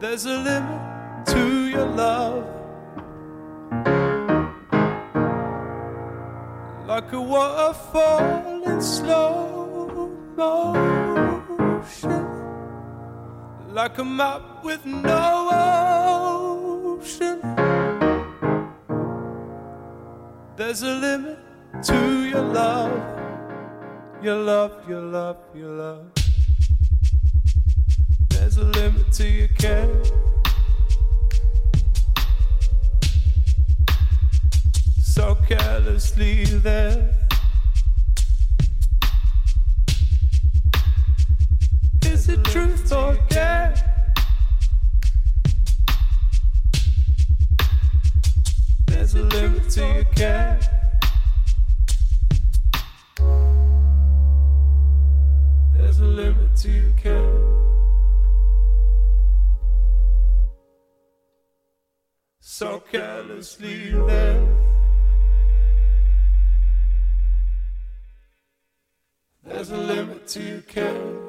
There's 0.00 0.26
a 0.26 0.36
limit 0.36 1.26
to 1.28 1.64
your 1.70 1.86
love. 1.86 2.44
like 6.86 7.12
a 7.12 7.20
waterfall 7.20 8.62
in 8.64 8.80
slow 8.80 9.55
motion, 10.36 12.26
like 13.72 13.98
a 13.98 14.04
map 14.04 14.64
with 14.64 14.84
no 14.84 15.48
ocean. 17.00 17.40
There's 20.56 20.82
a 20.82 20.94
limit 20.94 21.38
to 21.84 22.24
your 22.24 22.42
love, 22.42 22.92
your 24.22 24.36
love, 24.36 24.88
your 24.88 25.02
love, 25.02 25.38
your 25.54 25.70
love. 25.70 26.12
There's 28.28 28.56
a 28.58 28.64
limit 28.64 29.12
to 29.12 29.28
your 29.28 29.48
care. 29.48 29.88
so 35.16 35.34
carelessly 35.48 36.44
there. 36.44 37.25
Limit 56.16 56.56
to 56.56 56.70
your 56.70 56.92
care. 56.92 57.40
So 62.40 62.80
carelessly 62.90 63.90
there. 63.90 64.48
There's 69.44 69.70
a 69.70 69.76
limit 69.76 70.26
to 70.28 70.42
your 70.42 70.62
care. 70.62 71.25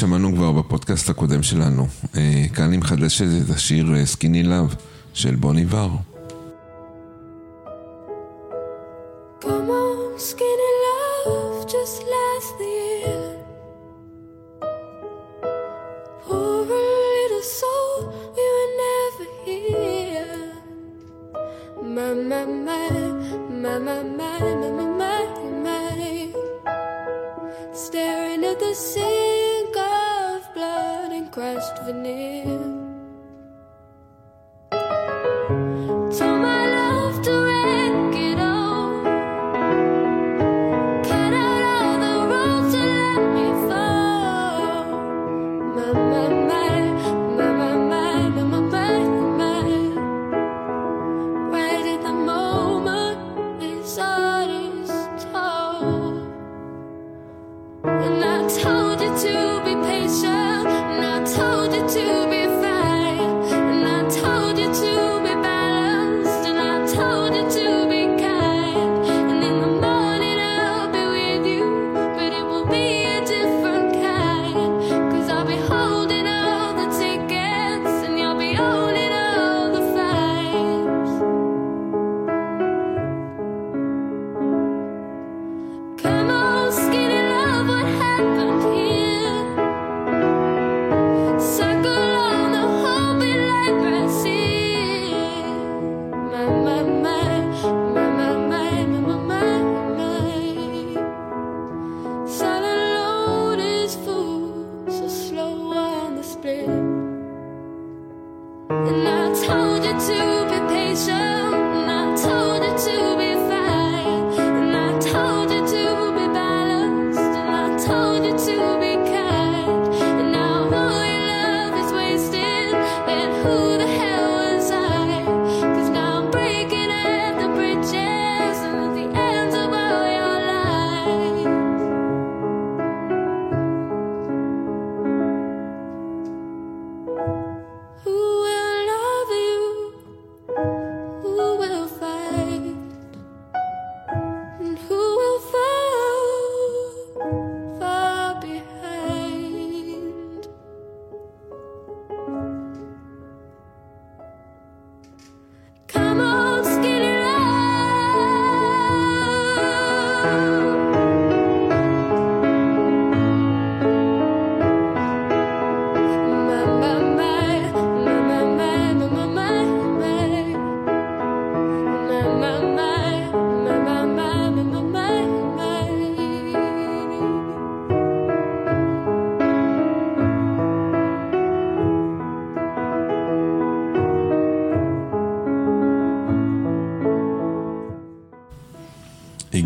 ששמענו 0.00 0.34
כבר 0.34 0.52
בפודקאסט 0.52 1.10
הקודם 1.10 1.42
שלנו. 1.42 1.86
אה, 2.16 2.44
כאן 2.54 2.64
אני 2.64 2.76
מחדש 2.76 3.22
את 3.22 3.50
השיר 3.50 3.94
אה, 3.94 4.06
סקיני 4.06 4.42
לאב 4.42 4.74
של 5.14 5.34
בוני 5.34 5.64
ור. 5.68 6.09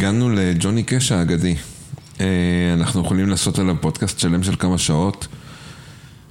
הגענו 0.05 0.31
לג'וני 0.31 0.83
קש 0.83 1.13
האגדי. 1.13 1.55
אה, 2.21 2.27
אנחנו 2.75 3.01
יכולים 3.01 3.29
לעשות 3.29 3.59
עליו 3.59 3.81
פודקאסט 3.81 4.19
שלם 4.19 4.43
של 4.43 4.57
כמה 4.57 4.79
שעות, 4.79 5.27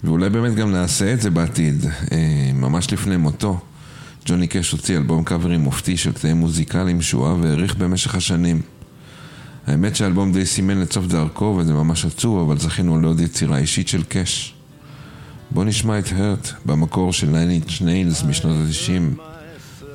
ואולי 0.03 0.29
באמת 0.29 0.55
גם 0.55 0.71
נעשה 0.71 1.13
את 1.13 1.21
זה 1.21 1.29
בעתיד. 1.29 1.85
אה, 2.11 2.51
ממש 2.53 2.93
לפני 2.93 3.17
מותו, 3.17 3.59
ג'וני 4.25 4.47
קש 4.47 4.71
הוציא 4.71 4.97
אלבום 4.97 5.23
קאברים 5.23 5.59
מופתי 5.59 5.97
של 5.97 6.11
קטעים 6.11 6.37
מוזיקליים 6.37 7.01
שהוא 7.01 7.27
אהב 7.27 7.37
והעריך 7.41 7.75
במשך 7.75 8.15
השנים. 8.15 8.61
האמת 9.67 9.95
שהאלבום 9.95 10.31
די 10.31 10.45
סימן 10.45 10.77
לסוף 10.77 11.05
דרכו 11.05 11.55
וזה 11.59 11.73
ממש 11.73 12.05
עצוב, 12.05 12.49
אבל 12.49 12.59
זכינו 12.59 13.01
לעוד 13.01 13.19
יצירה 13.19 13.57
אישית 13.57 13.87
של 13.87 14.03
קאש. 14.03 14.53
בוא 15.51 15.65
נשמע 15.65 15.99
את 15.99 16.05
הרט 16.11 16.51
במקור 16.65 17.13
של 17.13 17.31
ליינינג' 17.31 17.65
ניילס 17.81 18.23
משנות 18.23 18.55
ה-90, 18.57 19.21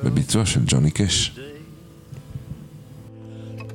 בביצוע 0.03 0.45
של 0.45 0.59
ג'וני 0.65 0.91
קאש. 0.91 1.38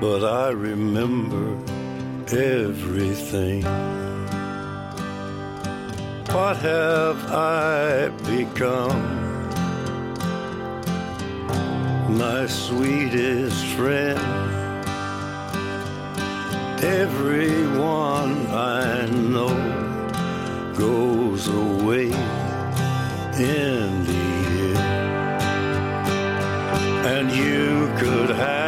but 0.00 0.24
I 0.24 0.50
remember 0.50 1.56
everything. 2.30 3.62
What 6.32 6.56
have 6.58 7.24
I 7.32 8.08
become? 8.26 9.00
My 12.16 12.46
sweetest 12.46 13.64
friend. 13.76 14.18
Everyone 16.80 18.46
I 18.48 19.06
know 19.06 19.54
goes 20.76 21.48
away 21.48 22.12
in 23.36 24.04
the 24.04 24.28
end. 24.68 24.78
And 27.04 27.32
you 27.32 27.92
could 27.98 28.30
have 28.36 28.67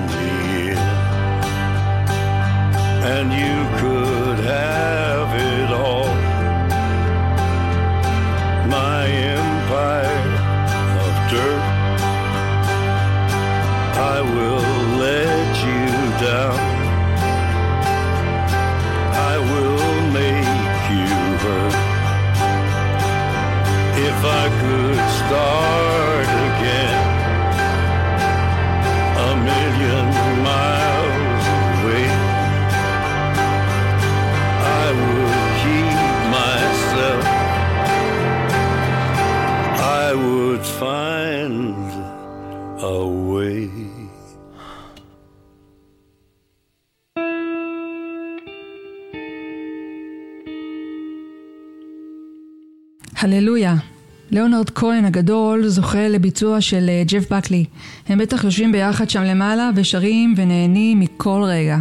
And 3.03 3.33
you 3.33 3.57
could 3.79 4.37
have 4.45 5.29
it 5.33 5.71
all. 5.71 6.13
My 8.69 9.07
empire 9.07 10.31
of 11.05 11.13
dirt. 11.31 11.65
I 13.97 14.21
will 14.21 14.71
let 14.99 15.51
you 15.65 15.85
down. 16.27 16.59
I 19.31 19.35
will 19.49 20.01
make 20.19 20.81
you 20.95 21.11
hurt. 21.43 21.77
If 24.09 24.19
I 24.23 24.45
could 24.61 24.99
start 25.17 25.90
would 40.51 40.65
find 40.83 41.91
a 42.79 42.99
way. 43.31 43.69
הללויה. 53.17 53.75
ליאונרד 54.31 54.69
כהן 54.69 55.05
הגדול 55.05 55.67
זוכה 55.67 56.07
לביצוע 56.07 56.61
של 56.61 56.89
אה, 56.89 57.03
ג'ף 57.07 57.31
בקלי. 57.31 57.65
הם 58.07 58.19
בטח 58.19 58.43
יושבים 58.43 58.71
ביחד 58.71 59.09
שם 59.09 59.23
למעלה 59.23 59.69
ושרים 59.75 60.33
ונהנים 60.37 60.99
מכל 60.99 61.43
רגע. 61.45 61.77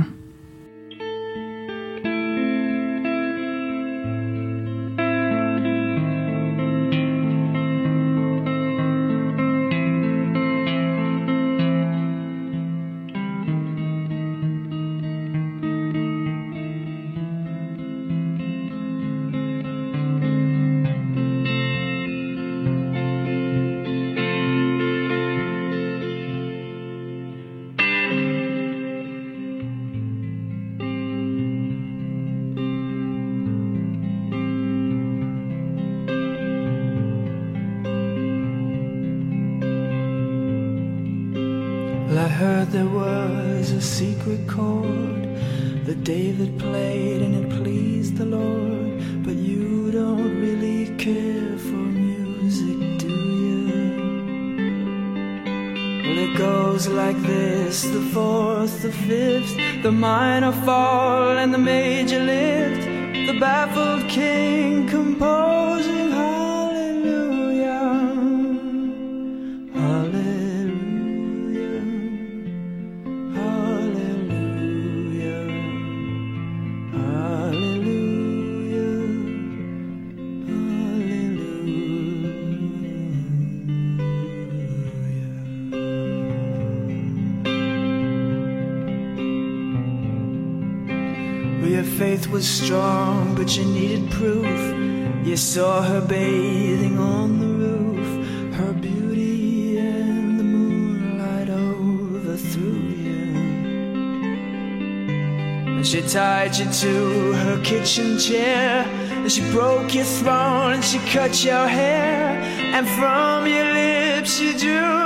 kitchen 107.71 108.19
chair. 108.19 108.85
And 109.23 109.31
she 109.31 109.43
broke 109.53 109.95
your 109.95 110.05
throne 110.05 110.73
and 110.73 110.85
she 110.85 110.99
cut 111.15 111.45
your 111.45 111.69
hair. 111.69 112.31
And 112.77 112.85
from 112.99 113.47
your 113.47 113.73
lips 113.73 114.39
she 114.39 114.57
drew 114.59 115.00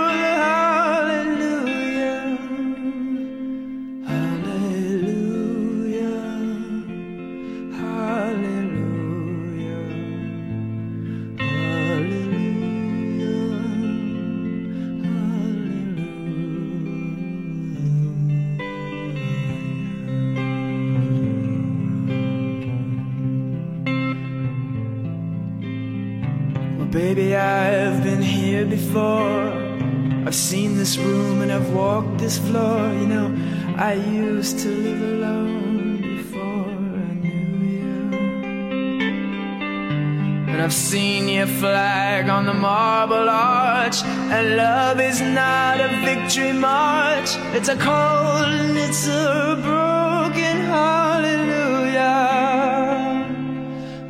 country 46.34 46.52
march. 46.52 47.36
It's 47.54 47.68
a 47.68 47.76
cold 47.76 48.44
and 48.44 48.76
it's 48.76 49.06
a 49.06 49.56
broken 49.62 50.56
hallelujah. 50.66 52.10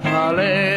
Hallelujah. 0.01 0.73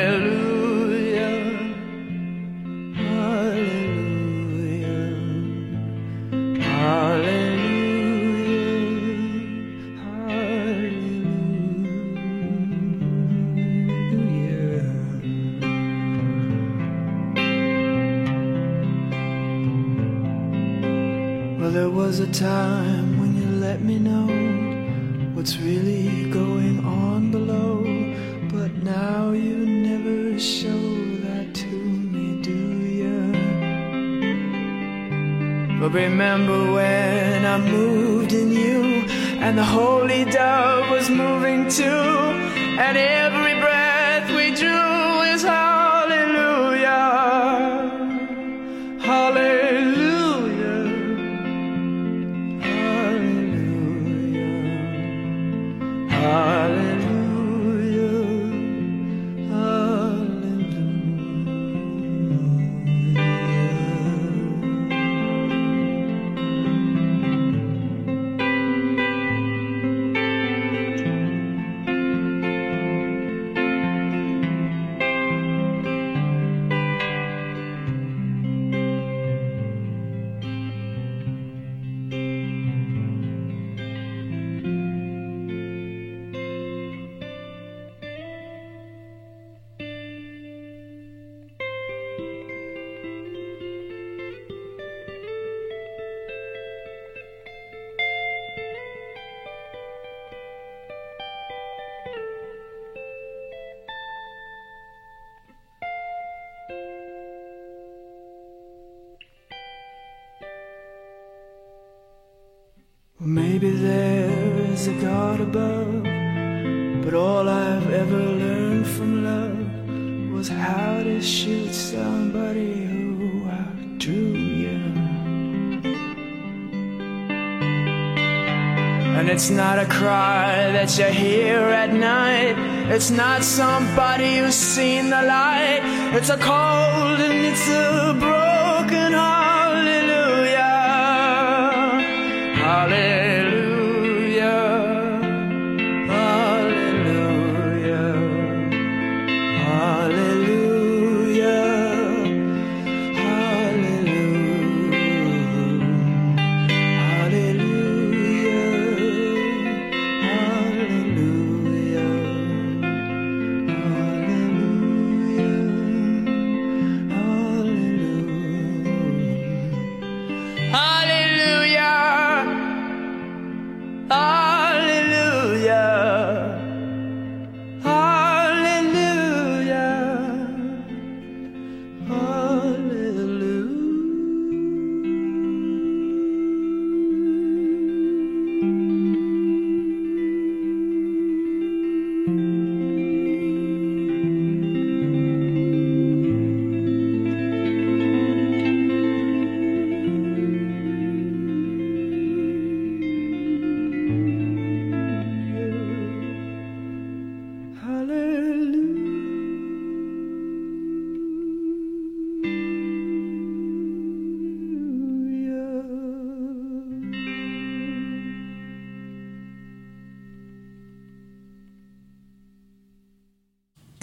It's 132.97 133.11
not 133.11 133.43
somebody 133.43 134.37
who's 134.39 134.55
seen 134.55 135.11
the 135.11 135.21
light. 135.21 135.81
It's 136.15 136.31
a 136.31 136.37
cold 136.37 137.19
and 137.19 137.45
it's 137.45 137.69
a 137.69 138.16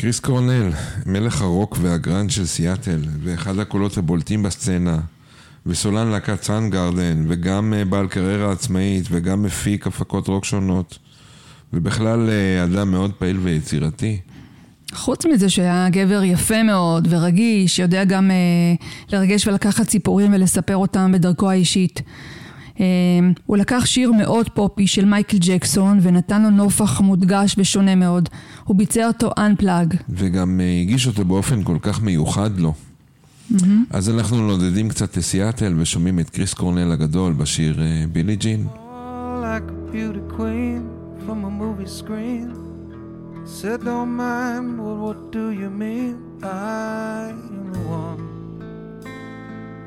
קריס 0.05 0.21
קורנל, 0.21 0.71
מלך 1.07 1.43
הרוק 1.43 1.79
והגראנד 1.83 2.31
של 2.31 2.47
סיאטל, 2.47 2.99
ואחד 3.23 3.59
הקולות 3.59 3.99
הבולטים 3.99 4.43
בסצנה, 4.43 4.99
וסולן 5.67 6.09
להקת 6.09 6.43
סאן 6.43 6.71
גרדן, 6.71 7.25
וגם 7.29 7.75
אה, 7.77 7.85
בעל 7.85 8.09
קריירה 8.09 8.53
עצמאית, 8.53 9.05
וגם 9.11 9.43
מפיק 9.43 9.87
הפקות 9.87 10.29
רוק 10.29 10.45
שונות, 10.45 10.99
ובכלל 11.73 12.31
אה, 12.31 12.65
אדם 12.65 12.91
מאוד 12.91 13.13
פעיל 13.13 13.39
ויצירתי. 13.39 14.21
חוץ 14.93 15.27
מזה 15.27 15.51
שהיה 15.51 15.89
גבר 15.91 16.25
יפה 16.25 16.63
מאוד 16.63 17.09
ורגיש, 17.11 17.79
יודע 17.79 18.05
גם 18.05 18.31
אה, 18.31 18.37
לרגש 19.13 19.47
ולקחת 19.47 19.91
סיפורים 19.91 20.35
ולספר 20.35 20.77
אותם 20.77 21.13
בדרכו 21.13 21.51
האישית. 21.51 22.03
אה, 22.81 22.87
הוא 23.47 23.57
לקח 23.57 23.87
שיר 23.87 24.13
מאוד 24.13 24.49
פופי 24.49 24.87
של 24.87 25.05
מייקל 25.05 25.37
ג'קסון 25.41 25.99
ונתן 26.03 26.43
לו 26.43 26.51
נופח 26.51 27.01
מודגש 27.01 27.55
ושונה 27.59 27.95
מאוד. 27.95 28.29
הוא 28.65 28.77
ביצע 28.77 29.07
אותו 29.07 29.31
Unplug. 29.39 29.97
וגם 30.09 30.61
אה, 30.61 30.81
הגיש 30.83 31.07
אותו 31.07 31.25
באופן 31.25 31.63
כל 31.63 31.77
כך 31.83 32.03
מיוחד 32.03 32.59
לו. 32.59 32.75
אז 33.91 34.11
אנחנו 34.11 34.47
נודדים 34.47 34.89
קצת 34.89 35.17
לסיאטל 35.17 35.75
ושומעים 35.79 36.21
את 36.21 36.31
קריס 36.31 36.55
קורנל 36.55 36.93
הגדול 36.93 37.33
בשיר 37.33 37.83
אה, 37.83 38.05
בילי 38.13 38.37
ג'ין. 38.37 38.67
like 39.43 39.69
a 39.71 39.93
beauty 39.93 40.23
queen 40.37 40.83
from 41.27 41.45
a 41.45 41.51
movie 41.63 41.91
screen. 42.03 42.49
Said, 43.59 43.81
don't 43.85 44.15
mind, 44.27 44.69
well, 44.83 44.99
what 45.05 45.21
do 45.37 45.45
you 45.61 45.71
mean? 45.85 46.15
I 46.43 47.29
am 47.59 47.67
the 47.77 47.85
one 48.05 48.23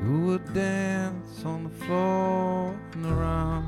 who 0.02 0.14
would 0.26 0.46
dance 0.54 1.36
on 1.52 1.58
the 1.66 1.74
floor 1.84 2.72
and 2.94 3.04
around. 3.14 3.66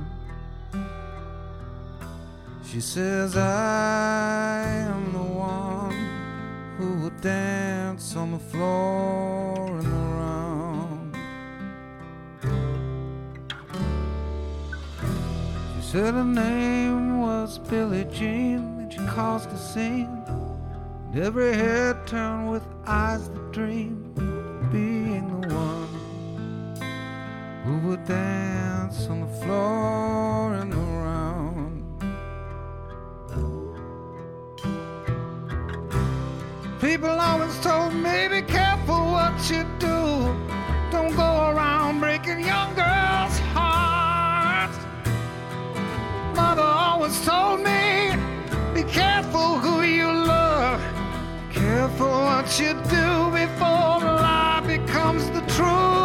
She 2.72 2.80
says, 2.80 3.36
I 3.36 4.62
am 4.64 5.12
the 5.12 5.18
one 5.18 5.90
who 6.78 7.02
would 7.02 7.20
dance 7.20 8.14
on 8.14 8.30
the 8.30 8.38
floor 8.38 9.76
and 9.76 9.86
around. 9.88 11.16
She 15.74 15.82
said 15.82 16.14
her 16.14 16.22
name 16.24 17.20
was 17.20 17.59
Billie 17.59 18.05
Jean, 18.05 18.78
and 18.78 18.92
she 18.92 19.01
caused 19.01 19.51
a 19.51 19.59
scene. 19.59 20.22
And 20.26 21.18
every 21.18 21.52
head 21.52 22.06
turned 22.06 22.52
with 22.52 22.62
eyes 22.86 23.28
that 23.30 23.51
dream, 23.51 24.14
being 24.70 25.40
the 25.40 25.48
one 25.52 25.88
who 27.64 27.88
would 27.88 28.05
dance 28.05 29.09
on 29.09 29.22
the 29.22 29.44
floor 29.44 30.55
and 30.55 30.72
around. 30.72 30.89
People 36.81 37.11
always 37.11 37.61
told 37.61 37.93
me, 37.93 38.27
be 38.28 38.40
careful 38.40 39.12
what 39.12 39.35
you 39.51 39.65
do. 39.78 40.35
Don't 40.90 41.15
go 41.15 41.51
around 41.51 42.01
breaking 42.01 42.40
young 42.40 42.74
girls' 42.74 43.39
hearts. 43.52 44.78
Mother 46.35 46.62
always 46.62 47.23
told 47.23 47.61
me, 47.61 48.16
be 48.73 48.82
careful 48.90 49.59
who 49.59 49.82
you 49.82 50.07
love. 50.07 50.81
Careful 51.52 52.09
what 52.09 52.59
you 52.59 52.73
do 52.73 53.31
before 53.31 54.01
the 54.01 54.15
lie 54.24 54.62
becomes 54.66 55.28
the 55.32 55.43
truth. 55.55 55.99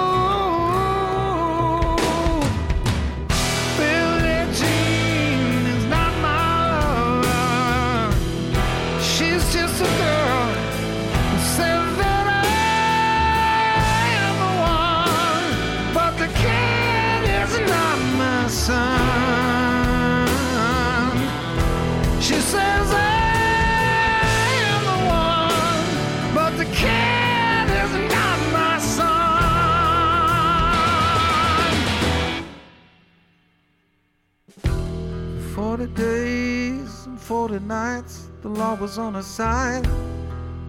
Forty 35.56 35.88
days 35.88 37.06
and 37.06 37.18
forty 37.18 37.60
nights, 37.60 38.28
the 38.42 38.50
law 38.50 38.76
was 38.76 38.98
on 38.98 39.14
her 39.14 39.22
side. 39.22 39.86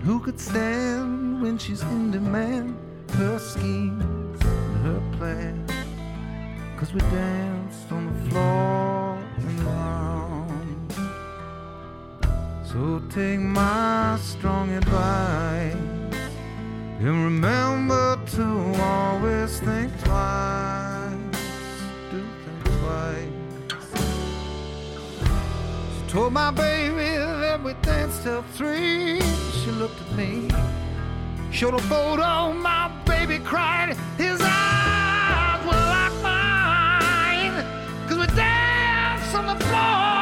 Who 0.05 0.21
could 0.21 0.39
stand 0.39 1.43
when 1.43 1.59
she's 1.59 1.83
in 1.83 2.13
demand? 2.13 2.79
Her 3.15 3.37
schemes 3.41 4.41
and 4.45 4.87
her 4.87 5.03
plans. 5.19 5.73
Cause 6.79 6.95
we 6.95 7.01
danced 7.01 7.91
on 7.91 8.07
the 8.07 8.31
floor 8.31 9.19
and 9.39 9.61
around. 9.67 10.93
So 12.63 13.03
take 13.11 13.41
my 13.41 14.17
strong 14.23 14.71
advice 14.71 15.75
and 17.01 17.25
remember 17.25 18.21
to 18.37 18.45
always 18.81 19.59
think 19.59 19.91
twice. 20.05 20.66
Told 26.17 26.33
my 26.33 26.51
baby 26.51 27.19
that 27.43 27.63
we 27.63 27.75
danced 27.83 28.23
till 28.23 28.41
three. 28.57 29.21
She 29.59 29.71
looked 29.73 30.01
at 30.01 30.13
me, 30.17 30.49
showed 31.51 31.75
a 31.75 31.79
photo. 31.93 32.55
My 32.55 32.91
baby 33.05 33.39
cried. 33.39 33.95
His 34.17 34.41
eyes 34.43 35.61
were 35.67 35.85
like 35.97 36.17
mine. 36.23 37.55
Cause 38.09 38.17
we 38.17 38.27
danced 38.35 39.35
on 39.35 39.45
the 39.47 39.65
floor 39.67 40.16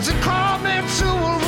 but 0.00 0.06
she 0.06 0.18
called 0.22 0.62
me 0.62 0.70
to 0.98 1.36
a 1.36 1.39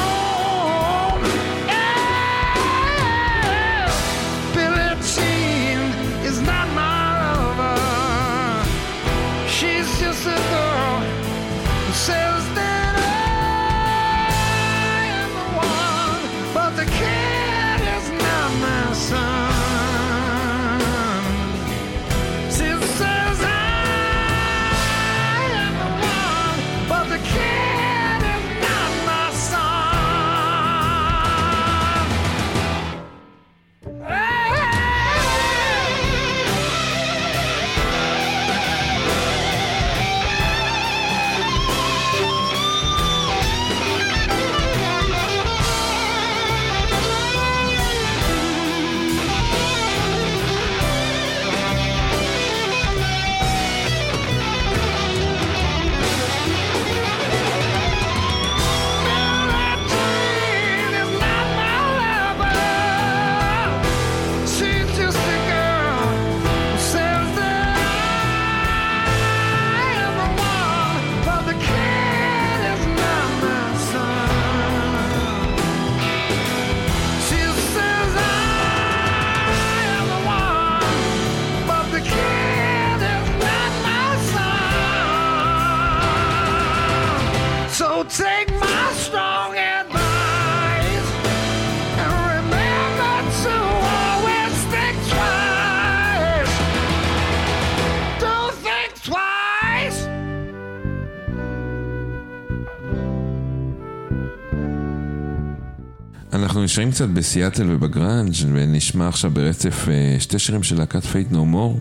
נשארים 106.62 106.90
קצת 106.90 107.08
בסיאטל 107.08 107.66
ובגראנג' 107.70 108.32
ונשמע 108.52 109.08
עכשיו 109.08 109.30
ברצף 109.30 109.88
אה, 109.88 110.16
שתי 110.20 110.38
שירים 110.38 110.62
של 110.62 110.78
להקת 110.78 111.04
פייט 111.04 111.32
נו 111.32 111.44
מור. 111.46 111.78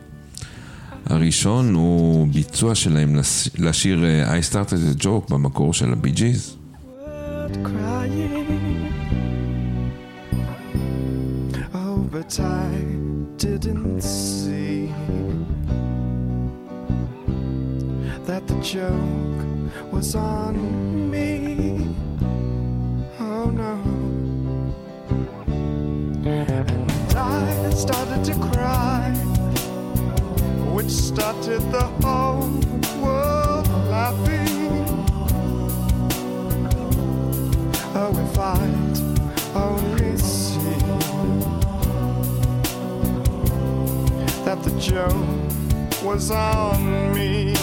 הראשון 1.06 1.74
הוא 1.74 2.28
ביצוע 2.34 2.76
שלהם 2.76 3.16
לש- 3.16 3.50
לשיר 3.60 4.06
אה, 4.06 4.40
I 4.40 4.54
started 4.54 5.00
a 5.00 5.04
joke 5.04 5.30
במקור 5.34 5.74
של 5.74 5.94
הבי 5.94 6.12
ג'יז. 6.12 6.56
That 18.28 18.48
the 18.48 18.60
joke 18.62 19.92
was 19.92 20.16
on 20.16 20.56
me. 21.12 21.71
Started 27.82 28.24
to 28.24 28.36
cry, 28.36 29.10
which 30.72 30.92
started 30.92 31.62
the 31.72 31.82
whole 32.04 32.48
world 33.02 33.68
laughing. 33.90 34.86
Oh, 37.96 38.14
if 38.26 38.38
I'd 38.38 38.98
only 39.56 40.16
see 40.18 40.78
that 44.46 44.62
the 44.62 44.80
joke 44.80 46.04
was 46.04 46.30
on 46.30 47.16
me. 47.16 47.61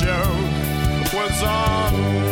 Joke 0.00 1.12
was 1.12 1.42
on 1.42 2.27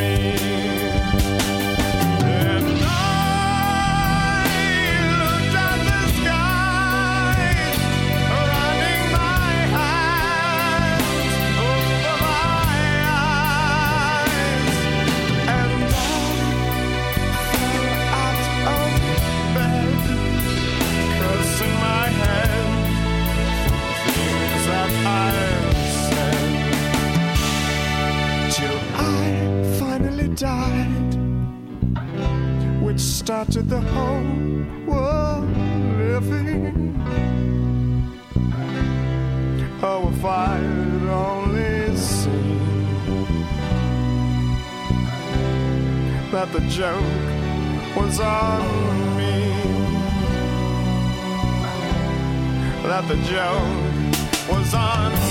started 33.26 33.68
the 33.68 33.80
whole 33.80 34.22
world 34.86 35.50
living. 35.98 36.94
Oh, 39.82 40.12
if 40.12 40.24
I'd 40.24 41.08
only 41.10 41.96
seen 41.96 42.60
that 46.30 46.52
the 46.52 46.60
joke 46.70 47.02
was 47.96 48.20
on 48.20 48.62
me, 49.16 49.34
that 52.84 53.08
the 53.08 53.16
joke 53.34 54.52
was 54.52 54.72
on 54.72 55.10
me. 55.10 55.25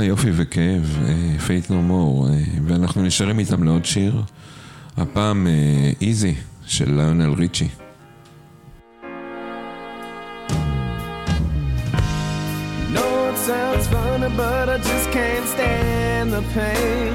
כמה 0.00 0.08
יופי 0.08 0.30
וכאב, 0.36 0.98
פייט 1.46 1.70
נו 1.70 1.82
מור, 1.82 2.28
ואנחנו 2.66 3.02
נשארים 3.02 3.38
איתם 3.38 3.62
לעוד 3.62 3.84
שיר, 3.84 4.22
הפעם 4.96 5.46
איזי 6.00 6.34
של 6.66 6.94
ליונל 6.94 7.34
ריצ'י. 7.38 7.68
No, 12.94 13.08
sounds 13.46 13.86
funny, 13.92 14.30
but 14.36 14.68
I 14.68 14.78
just 14.78 15.08
can't 15.16 15.46
stand 15.54 16.28
the 16.36 16.42
pain. 16.54 17.14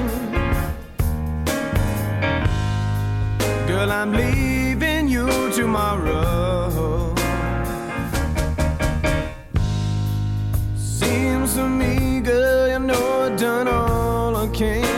Girl, 3.68 3.90
I'm 3.98 4.12
leaving 4.22 5.04
you 5.08 5.28
tomorrow. 5.60 7.14
Seems 11.00 11.50
to 11.58 11.64
me, 11.80 12.20
girl, 12.20 12.65
all 14.62 14.95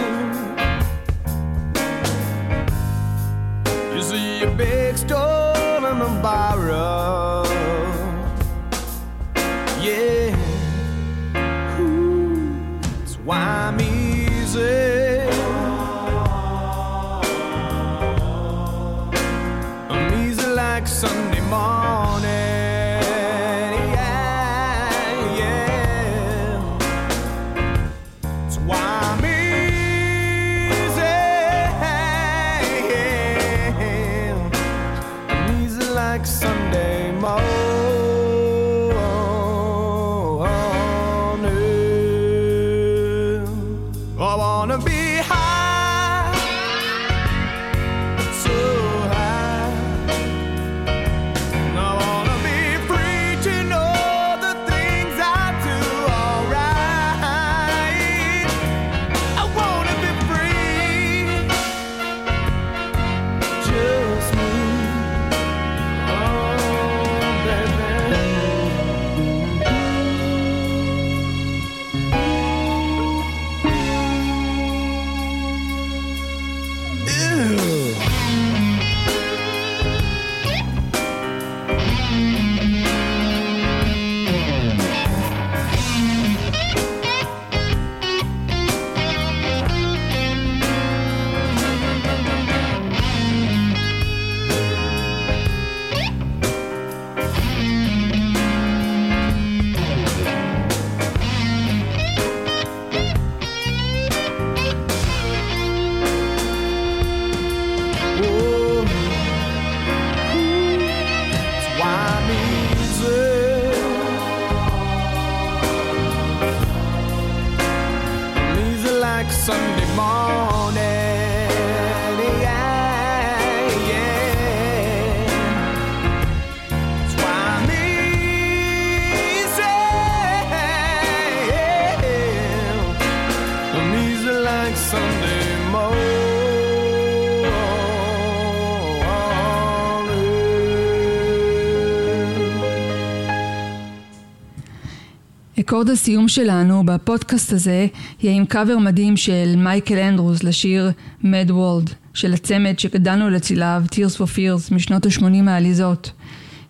אקורד 145.68 145.90
הסיום 145.90 146.28
שלנו 146.28 146.86
בפודקאסט 146.86 147.52
הזה 147.52 147.86
יהיה 148.22 148.36
עם 148.36 148.44
קאבר 148.44 148.78
מדהים 148.78 149.16
של 149.16 149.54
מייקל 149.56 149.98
אנדרוס 149.98 150.42
לשיר 150.42 150.90
Mad 151.22 151.48
World 151.48 151.92
של 152.14 152.34
הצמד 152.34 152.78
שגדלנו 152.78 153.30
לצליו 153.30 153.82
Tears 153.92 154.16
for 154.16 154.36
Fears 154.36 154.74
משנות 154.74 155.06
ה-80 155.06 155.50
העליזות. 155.50 156.12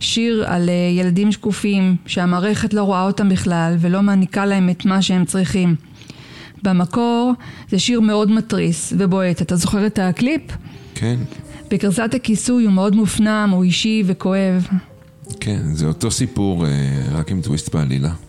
שיר 0.01 0.45
על 0.47 0.69
אה, 0.69 0.75
ילדים 0.75 1.33
שקופים 1.33 1.97
שהמערכת 2.07 2.75
לא 2.75 2.83
רואה 2.83 3.07
אותם 3.07 3.29
בכלל 3.29 3.77
ולא 3.81 4.03
מעניקה 4.03 4.47
להם 4.47 4.71
את 4.71 4.85
מה 4.85 5.03
שהם 5.03 5.25
צריכים. 5.25 5.77
במקור 6.63 7.33
זה 7.71 7.79
שיר 7.79 8.01
מאוד 8.01 8.31
מתריס 8.31 8.93
ובועט. 8.97 9.43
אתה 9.43 9.57
זוכר 9.57 9.87
את 9.87 9.99
הקליפ? 9.99 10.43
כן, 10.95 11.17
בגרסת 11.71 12.11
הכיסוי 12.15 12.65
הוא 12.65 12.73
מאוד 12.73 12.97
מופנם, 12.97 13.51
הוא 13.53 13.65
אישי 13.65 14.03
וכואב. 14.07 14.67
כן, 15.41 15.61
זה 15.75 15.87
אותו 15.87 16.11
סיפור, 16.11 16.67
אה, 16.67 16.71
רק 17.13 17.31
עם 17.31 17.41
טוויסט 17.43 17.75
בעלילה. 17.75 18.28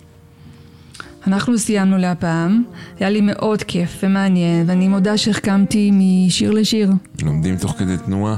אנחנו 1.28 1.58
סיימנו 1.58 1.98
להפעם, 1.98 2.64
היה 3.00 3.10
לי 3.10 3.22
מאוד 3.22 3.64
כיף 3.64 4.00
ומעניין, 4.04 4.70
ואני 4.70 4.88
מודה 4.88 5.18
שהחכמתי 5.18 5.92
משיר 5.94 6.52
לשיר. 6.52 6.92
לומדים 7.22 7.58
תוך 7.58 7.72
כדי 7.78 7.98
תנועה. 8.06 8.38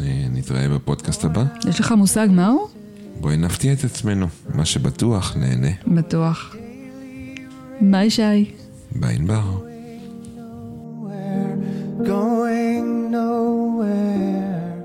אה, 0.00 0.26
נתראה 0.32 0.68
בפודקאסט 0.68 1.24
הבא. 1.24 1.44
יש 1.68 1.80
לך 1.80 1.92
מושג 1.92 2.28
מהו? 2.30 2.68
בואי 3.20 3.36
נפתיע 3.36 3.72
את 3.72 3.84
עצמנו. 3.84 4.26
מה 4.54 4.64
שבטוח, 4.64 5.36
נהנה. 5.36 5.70
בטוח. 5.86 6.56
ביי 7.80 8.10
שי. 8.10 8.50
ביי 8.92 9.14
ענבר. 9.14 9.42
going 12.04 13.10
nowhere. 13.10 14.82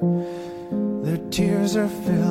Their 1.04 1.22
tears 1.32 1.76
are 1.76 1.94
filling 2.06 2.27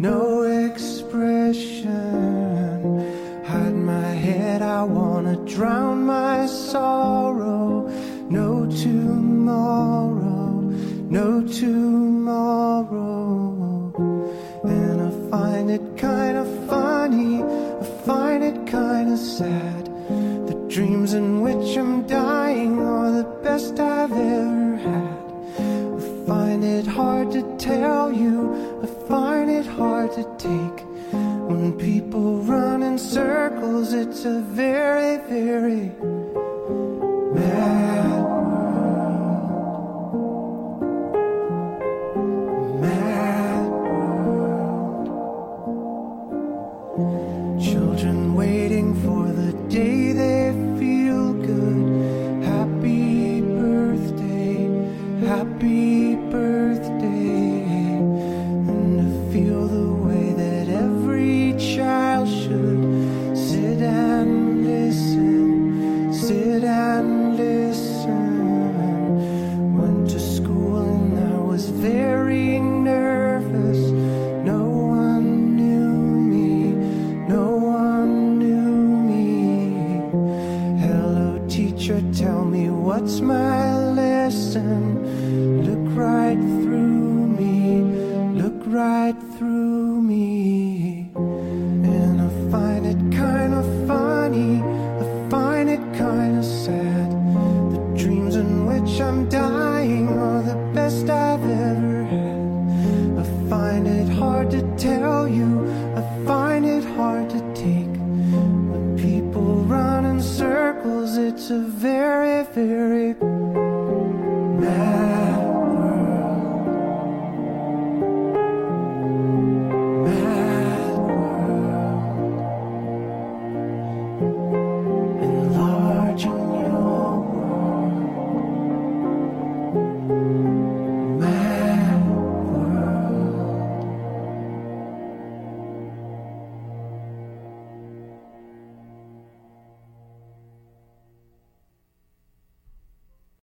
no 0.00 0.42
expression. 0.44 1.92
Hide 3.44 3.74
my 3.74 4.12
head, 4.26 4.62
I 4.62 4.82
wanna 4.82 5.36
drown 5.44 6.06
my 6.06 6.46
sorrow. 6.46 7.86
No 8.30 8.64
tomorrow, 8.70 10.62
no 11.18 11.42
tomorrow. 11.46 12.32
And 14.64 15.02
I 15.02 15.10
find 15.30 15.70
it 15.70 15.82
kind 15.98 16.38
of 16.38 16.46
funny, 16.66 17.42
I 17.42 17.84
find 18.06 18.42
it 18.42 18.66
kind 18.66 19.12
of 19.12 19.18
sad. 19.18 19.84
The 20.48 20.54
dreams 20.70 21.12
in 21.12 21.42
which 21.42 21.76
I'm 21.76 22.06
dying 22.06 22.80
are 22.80 23.12
the 23.12 23.24
best 23.42 23.78
I've 23.78 24.12
ever 24.12 24.76
had. 24.76 25.26
I 25.58 26.00
find 26.26 26.64
it 26.64 26.86
hard 26.86 27.32
to 27.32 27.42
tell 27.58 28.10
you, 28.10 28.69
find 29.10 29.50
it 29.50 29.66
hard 29.66 30.12
to 30.12 30.22
take. 30.38 30.86
When 31.50 31.76
people 31.76 32.38
run 32.42 32.84
in 32.84 32.96
circles, 32.96 33.92
it's 33.92 34.24
a 34.24 34.40
very, 34.40 35.16
very 35.28 35.90
mad 37.34 37.89